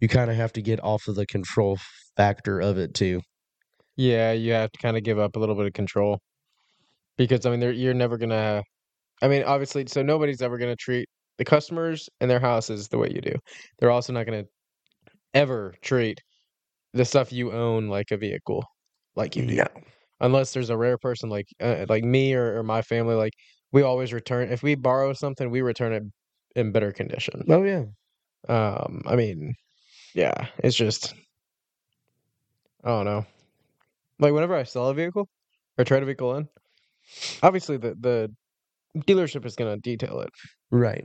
you 0.00 0.08
kind 0.08 0.30
of 0.30 0.36
have 0.36 0.52
to 0.54 0.62
get 0.62 0.82
off 0.82 1.06
of 1.08 1.16
the 1.16 1.26
control 1.26 1.78
factor 2.16 2.58
of 2.58 2.78
it 2.78 2.94
too. 2.94 3.20
Yeah, 3.96 4.32
you 4.32 4.52
have 4.52 4.72
to 4.72 4.78
kind 4.80 4.96
of 4.96 5.02
give 5.02 5.18
up 5.18 5.36
a 5.36 5.38
little 5.38 5.54
bit 5.54 5.66
of 5.66 5.74
control 5.74 6.20
because 7.18 7.44
I 7.44 7.54
mean, 7.54 7.74
you're 7.74 7.92
never 7.92 8.16
gonna. 8.16 8.62
I 9.22 9.28
mean, 9.28 9.44
obviously, 9.44 9.84
so 9.88 10.02
nobody's 10.02 10.42
ever 10.42 10.58
gonna 10.58 10.76
treat 10.76 11.08
the 11.38 11.44
customers 11.44 12.08
and 12.20 12.30
their 12.30 12.40
houses 12.40 12.88
the 12.88 12.98
way 12.98 13.10
you 13.12 13.20
do. 13.20 13.34
They're 13.78 13.90
also 13.90 14.12
not 14.12 14.26
gonna 14.26 14.44
ever 15.34 15.74
treat 15.82 16.20
the 16.94 17.04
stuff 17.04 17.32
you 17.32 17.52
own 17.52 17.88
like 17.88 18.10
a 18.12 18.16
vehicle, 18.16 18.64
like 19.16 19.36
you 19.36 19.46
do, 19.46 19.54
Yeah. 19.54 19.68
unless 20.20 20.52
there's 20.54 20.70
a 20.70 20.76
rare 20.76 20.98
person 20.98 21.28
like 21.30 21.46
uh, 21.60 21.86
like 21.88 22.04
me 22.04 22.34
or, 22.34 22.58
or 22.58 22.62
my 22.64 22.82
family. 22.82 23.14
Like 23.16 23.34
we 23.72 23.82
always 23.82 24.12
return 24.12 24.50
if 24.50 24.62
we 24.62 24.74
borrow 24.76 25.12
something, 25.14 25.50
we 25.50 25.62
return 25.62 25.92
it 25.92 26.02
in 26.56 26.72
better 26.72 26.92
condition. 26.92 27.44
Oh 27.48 27.62
yeah. 27.64 27.84
Um, 28.48 29.02
I 29.06 29.16
mean, 29.16 29.54
yeah, 30.14 30.48
it's 30.58 30.76
just 30.76 31.14
I 32.84 32.88
don't 32.88 33.04
know. 33.04 33.26
Like 34.18 34.32
whenever 34.34 34.54
I 34.56 34.64
sell 34.64 34.88
a 34.88 34.94
vehicle 34.94 35.28
or 35.78 35.84
trade 35.84 36.02
a 36.02 36.06
vehicle 36.06 36.36
in, 36.36 36.48
obviously 37.42 37.76
the 37.76 37.94
the 38.00 38.34
dealership 38.96 39.44
is 39.44 39.56
gonna 39.56 39.76
detail 39.78 40.20
it. 40.20 40.30
Right. 40.70 41.04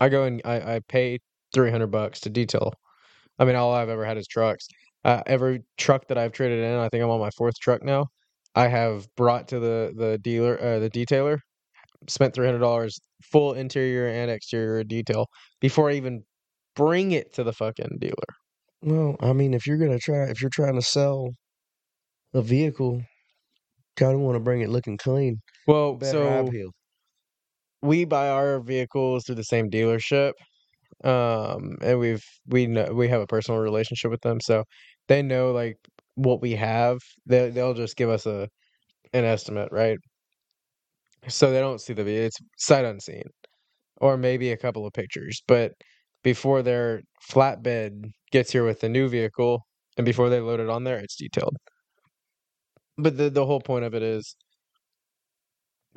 I 0.00 0.08
go 0.08 0.24
and 0.24 0.40
I, 0.44 0.76
I 0.76 0.80
pay 0.88 1.18
three 1.52 1.70
hundred 1.70 1.88
bucks 1.88 2.20
to 2.20 2.30
detail. 2.30 2.72
I 3.38 3.44
mean, 3.44 3.56
all 3.56 3.72
I've 3.72 3.88
ever 3.88 4.04
had 4.04 4.16
is 4.16 4.26
trucks. 4.26 4.66
Uh, 5.04 5.22
every 5.26 5.62
truck 5.76 6.08
that 6.08 6.16
I've 6.18 6.32
traded 6.32 6.64
in, 6.64 6.76
I 6.76 6.88
think 6.88 7.02
I'm 7.02 7.10
on 7.10 7.20
my 7.20 7.30
fourth 7.36 7.54
truck 7.60 7.82
now. 7.82 8.06
I 8.54 8.68
have 8.68 9.06
brought 9.16 9.48
to 9.48 9.58
the 9.58 9.92
the 9.96 10.18
dealer, 10.18 10.60
uh, 10.60 10.78
the 10.78 10.90
detailer, 10.90 11.38
spent 12.08 12.34
three 12.34 12.46
hundred 12.46 12.60
dollars 12.60 12.98
full 13.22 13.52
interior 13.54 14.06
and 14.06 14.30
exterior 14.30 14.84
detail 14.84 15.26
before 15.60 15.90
I 15.90 15.94
even 15.94 16.22
bring 16.76 17.12
it 17.12 17.34
to 17.34 17.44
the 17.44 17.52
fucking 17.52 17.98
dealer. 18.00 18.14
Well, 18.82 19.16
I 19.20 19.32
mean, 19.32 19.54
if 19.54 19.66
you're 19.66 19.78
gonna 19.78 19.98
try, 19.98 20.24
if 20.24 20.40
you're 20.40 20.50
trying 20.50 20.74
to 20.74 20.82
sell 20.82 21.30
a 22.32 22.42
vehicle, 22.42 23.02
kind 23.96 24.14
of 24.14 24.20
want 24.20 24.36
to 24.36 24.40
bring 24.40 24.60
it 24.60 24.70
looking 24.70 24.96
clean. 24.96 25.40
Well, 25.66 25.98
so. 26.02 26.50
We 27.84 28.04
buy 28.06 28.28
our 28.30 28.60
vehicles 28.60 29.24
through 29.26 29.36
the 29.36 29.44
same 29.44 29.70
dealership 29.70 30.32
um 31.04 31.76
and 31.82 31.98
we've 31.98 32.24
we 32.48 32.66
know 32.66 32.92
we 32.94 33.08
have 33.08 33.20
a 33.22 33.26
personal 33.28 33.60
relationship 33.60 34.10
with 34.10 34.22
them 34.22 34.40
so 34.40 34.64
they 35.08 35.22
know 35.22 35.52
like 35.52 35.76
what 36.16 36.42
we 36.42 36.52
have 36.52 36.98
they 37.26 37.50
they'll 37.50 37.74
just 37.74 37.96
give 37.96 38.10
us 38.10 38.26
a 38.26 38.48
an 39.14 39.24
estimate 39.24 39.70
right? 39.72 39.98
So 41.28 41.50
they 41.52 41.60
don't 41.60 41.80
see 41.80 41.92
the 41.92 42.04
ve- 42.04 42.16
it's 42.16 42.38
sight 42.56 42.84
unseen 42.84 43.24
or 44.00 44.16
maybe 44.18 44.52
a 44.52 44.56
couple 44.58 44.86
of 44.86 44.92
pictures 44.94 45.42
but 45.48 45.72
before 46.24 46.62
their 46.62 47.02
flatbed 47.30 48.12
gets 48.32 48.52
here 48.52 48.64
with 48.66 48.80
the 48.80 48.88
new 48.90 49.08
vehicle 49.08 49.66
and 49.98 50.04
before 50.06 50.30
they 50.30 50.40
load 50.40 50.60
it 50.60 50.70
on 50.70 50.84
there 50.84 50.98
it's 50.98 51.16
detailed. 51.16 51.56
But 52.98 53.16
the 53.16 53.30
the 53.30 53.46
whole 53.46 53.60
point 53.60 53.84
of 53.84 53.94
it 53.94 54.02
is 54.02 54.34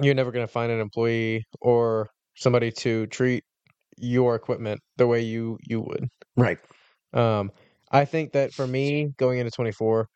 you're 0.02 0.16
never 0.16 0.32
going 0.32 0.46
to 0.46 0.52
find 0.52 0.72
an 0.72 0.80
employee 0.80 1.44
or 1.62 2.10
somebody 2.36 2.72
to 2.72 3.08
treat 3.08 3.44
your 3.98 4.36
equipment 4.36 4.80
the 4.98 5.08
way 5.08 5.22
you 5.22 5.58
you 5.64 5.82
would. 5.82 6.08
Right. 6.36 6.60
Um, 7.14 7.52
I 7.92 8.06
think 8.06 8.34
that 8.34 8.54
for 8.54 8.68
me 8.68 9.10
going 9.18 9.40
into 9.40 9.52
24, 9.52 10.08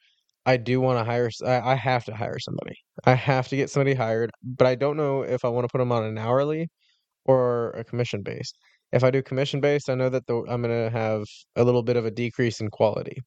I 0.46 0.58
do 0.58 0.82
want 0.82 1.00
to 1.00 1.04
hire. 1.04 1.30
I 1.46 1.76
have 1.76 2.06
to 2.06 2.16
hire 2.16 2.40
somebody. 2.40 2.76
I 3.06 3.16
have 3.16 3.48
to 3.50 3.56
get 3.56 3.70
somebody 3.70 3.94
hired, 3.94 4.32
but 4.44 4.68
I 4.68 4.76
don't 4.76 4.98
know 4.98 5.22
if 5.24 5.46
I 5.46 5.50
want 5.50 5.66
to 5.66 5.70
put 5.72 5.80
them 5.80 5.92
on 5.92 6.04
an 6.04 6.18
hourly 6.18 6.70
or 7.26 7.72
a 7.72 7.84
commission 7.84 8.22
based. 8.24 8.58
If 8.92 9.04
I 9.04 9.12
do 9.12 9.22
commission 9.24 9.62
based, 9.62 9.90
I 9.90 9.96
know 9.96 10.10
that 10.10 10.28
the, 10.28 10.44
I'm 10.50 10.62
going 10.62 10.86
to 10.86 10.90
have 10.90 11.24
a 11.56 11.64
little 11.64 11.84
bit 11.84 11.96
of 11.96 12.06
a 12.06 12.12
decrease 12.12 12.60
in 12.60 12.70
quality. 12.70 13.18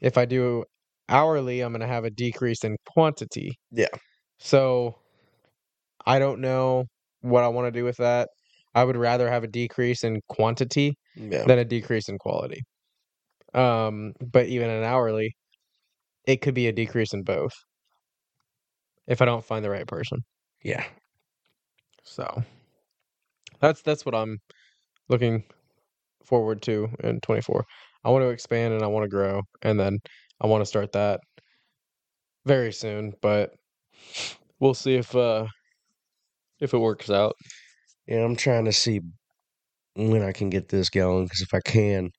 If 0.00 0.18
I 0.18 0.24
do 0.24 0.64
hourly, 1.08 1.60
I'm 1.60 1.72
going 1.72 1.80
to 1.80 1.86
have 1.86 2.04
a 2.04 2.10
decrease 2.10 2.64
in 2.64 2.76
quantity. 2.86 3.58
Yeah. 3.70 3.86
So 4.38 4.96
I 6.06 6.18
don't 6.18 6.40
know 6.40 6.84
what 7.20 7.44
I 7.44 7.48
want 7.48 7.72
to 7.72 7.78
do 7.78 7.84
with 7.84 7.96
that. 7.98 8.28
I 8.74 8.84
would 8.84 8.96
rather 8.96 9.30
have 9.30 9.44
a 9.44 9.48
decrease 9.48 10.02
in 10.04 10.20
quantity 10.28 10.94
Yeah. 11.16 11.44
than 11.46 11.58
a 11.58 11.64
decrease 11.64 12.08
in 12.08 12.18
quality. 12.18 12.62
Um, 13.54 14.14
but 14.20 14.46
even 14.46 14.70
an 14.70 14.82
hourly, 14.82 15.36
it 16.26 16.40
could 16.40 16.54
be 16.54 16.68
a 16.68 16.72
decrease 16.72 17.12
in 17.12 17.22
both 17.22 17.52
if 19.06 19.20
I 19.20 19.24
don't 19.26 19.44
find 19.44 19.64
the 19.64 19.70
right 19.70 19.86
person. 19.86 20.20
Yeah. 20.62 20.84
So 22.04 22.42
that's 23.60 23.82
that's 23.82 24.04
what 24.06 24.14
I'm 24.14 24.38
looking 25.08 25.44
forward 26.24 26.62
to 26.62 26.88
in 27.02 27.20
24. 27.20 27.64
I 28.04 28.10
want 28.10 28.22
to 28.22 28.30
expand 28.30 28.74
and 28.74 28.82
I 28.82 28.86
want 28.86 29.04
to 29.04 29.08
grow, 29.08 29.42
and 29.62 29.78
then 29.78 29.98
I 30.40 30.46
want 30.46 30.62
to 30.62 30.66
start 30.66 30.92
that 30.92 31.20
very 32.46 32.72
soon. 32.72 33.12
But 33.20 33.50
we'll 34.60 34.74
see 34.74 34.94
if 34.94 35.14
uh 35.14 35.46
if 36.62 36.72
it 36.72 36.78
works 36.78 37.10
out. 37.10 37.34
Yeah, 38.06 38.24
I'm 38.24 38.36
trying 38.36 38.64
to 38.64 38.72
see 38.72 39.00
when 39.96 40.22
I 40.22 40.32
can 40.32 40.48
get 40.48 40.68
this 40.68 40.88
going 40.88 41.24
because 41.24 41.42
if 41.42 41.52
I 41.52 41.60
can, 41.60 42.10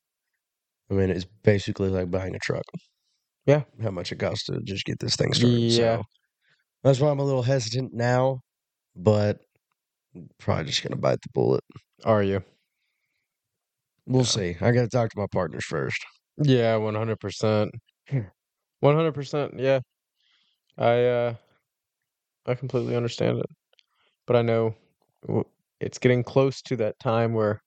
I 0.91 0.93
mean, 0.93 1.10
it's 1.10 1.25
basically 1.43 1.89
like 1.89 2.12
buying 2.12 2.36
a 2.36 2.39
truck. 2.39 2.63
Yeah. 3.45 3.63
How 3.82 3.91
much 3.91 4.12
it 4.12 4.19
costs 4.19 4.45
to 4.45 4.60
just 4.63 4.86
get 4.86 4.99
this 4.99 5.15
thing 5.15 5.34
started. 5.34 5.60
Yeah. 5.60 5.97
So 5.97 6.03
that's 6.84 6.99
why 6.99 7.10
I'm 7.10 7.19
a 7.19 7.25
little 7.25 7.41
hesitant 7.41 7.93
now, 7.93 8.39
but 8.95 9.39
probably 10.39 10.65
just 10.65 10.84
going 10.84 10.91
to 10.93 10.99
bite 10.99 11.21
the 11.21 11.29
bullet. 11.34 11.63
Are 12.06 12.21
you? 12.23 12.43
We'll 14.06 14.21
Yeah. 14.21 14.27
see. 14.27 14.58
I 14.62 14.71
got 14.71 14.82
to 14.82 14.89
talk 14.89 15.10
to 15.10 15.19
my 15.19 15.27
partners 15.32 15.65
first. 15.65 15.97
Yeah, 16.38 16.75
one 16.77 16.95
hundred 16.95 17.19
percent. 17.19 17.71
One 18.79 18.95
hundred 18.95 19.13
percent. 19.13 19.53
Yeah, 19.58 19.79
I 20.77 21.03
uh, 21.06 21.36
I 22.45 22.56
completely 22.56 22.95
understand 22.95 23.39
it. 23.39 23.45
But 24.26 24.36
I 24.38 24.42
know 24.42 24.76
it's 25.80 26.00
getting 26.00 26.24
close 26.24 26.62
to 26.64 26.76
that 26.78 26.98
time 27.00 27.34
where 27.34 27.62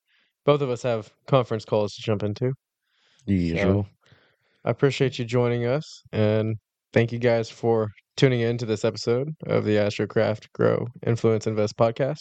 both 0.44 0.60
of 0.62 0.70
us 0.70 0.82
have 0.82 1.12
conference 1.26 1.64
calls 1.64 1.94
to 1.94 2.02
jump 2.02 2.22
into. 2.22 2.52
Usual. 3.26 3.84
So 3.84 3.86
I 4.64 4.70
appreciate 4.70 5.18
you 5.18 5.24
joining 5.24 5.66
us 5.66 6.02
and 6.12 6.56
thank 6.92 7.12
you 7.12 7.18
guys 7.18 7.50
for 7.50 7.88
tuning 8.16 8.40
in 8.40 8.56
to 8.58 8.66
this 8.66 8.84
episode 8.84 9.28
of 9.46 9.64
the 9.64 9.76
Astrocraft 9.76 10.50
Grow 10.52 10.86
Influence 11.06 11.46
Invest 11.46 11.76
podcast. 11.76 12.20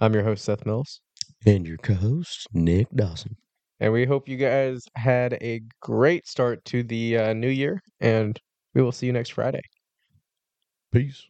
I'm 0.00 0.12
your 0.14 0.24
host, 0.24 0.44
Seth 0.44 0.66
Mills, 0.66 1.00
And 1.46 1.66
your 1.66 1.76
co-host, 1.78 2.46
Nik 2.52 2.88
Dawson. 2.94 3.36
and 3.80 3.92
we 3.92 4.04
hope 4.04 4.28
you 4.28 4.36
guys 4.36 4.82
had 4.96 5.34
a 5.34 5.60
great 5.80 6.26
start 6.26 6.64
to 6.66 6.82
the 6.82 7.16
uh, 7.18 7.32
new 7.32 7.48
year. 7.48 7.80
And 8.00 8.38
we 8.74 8.82
will 8.82 8.92
see 8.92 9.06
you 9.06 9.12
next 9.12 9.30
Friday. 9.30 9.62
Peace. 10.92 11.22